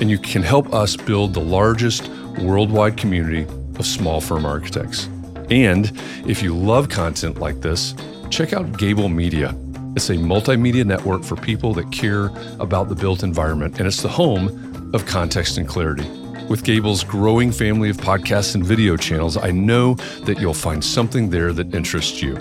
[0.00, 2.08] And you can help us build the largest
[2.40, 3.46] worldwide community
[3.78, 5.08] of small firm architects.
[5.50, 5.92] And
[6.26, 7.94] if you love content like this,
[8.30, 9.54] check out Gābl Media.
[9.94, 14.08] It's a multimedia network for people that care about the built environment, and it's the
[14.08, 16.08] home of context and clarity.
[16.48, 21.30] With Gābl's growing family of podcasts and video channels, I know that you'll find something
[21.30, 22.36] there that interests you.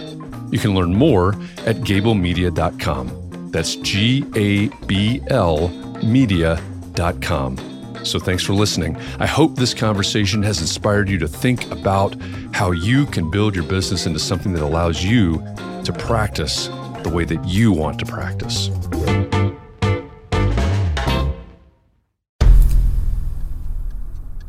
[0.51, 1.29] You can learn more
[1.65, 3.49] at gablmedia.com.
[3.51, 5.69] That's G A B L
[6.03, 7.57] media.com.
[8.03, 8.97] So thanks for listening.
[9.19, 12.15] I hope this conversation has inspired you to think about
[12.51, 15.37] how you can build your business into something that allows you
[15.85, 16.67] to practice
[17.03, 18.69] the way that you want to practice.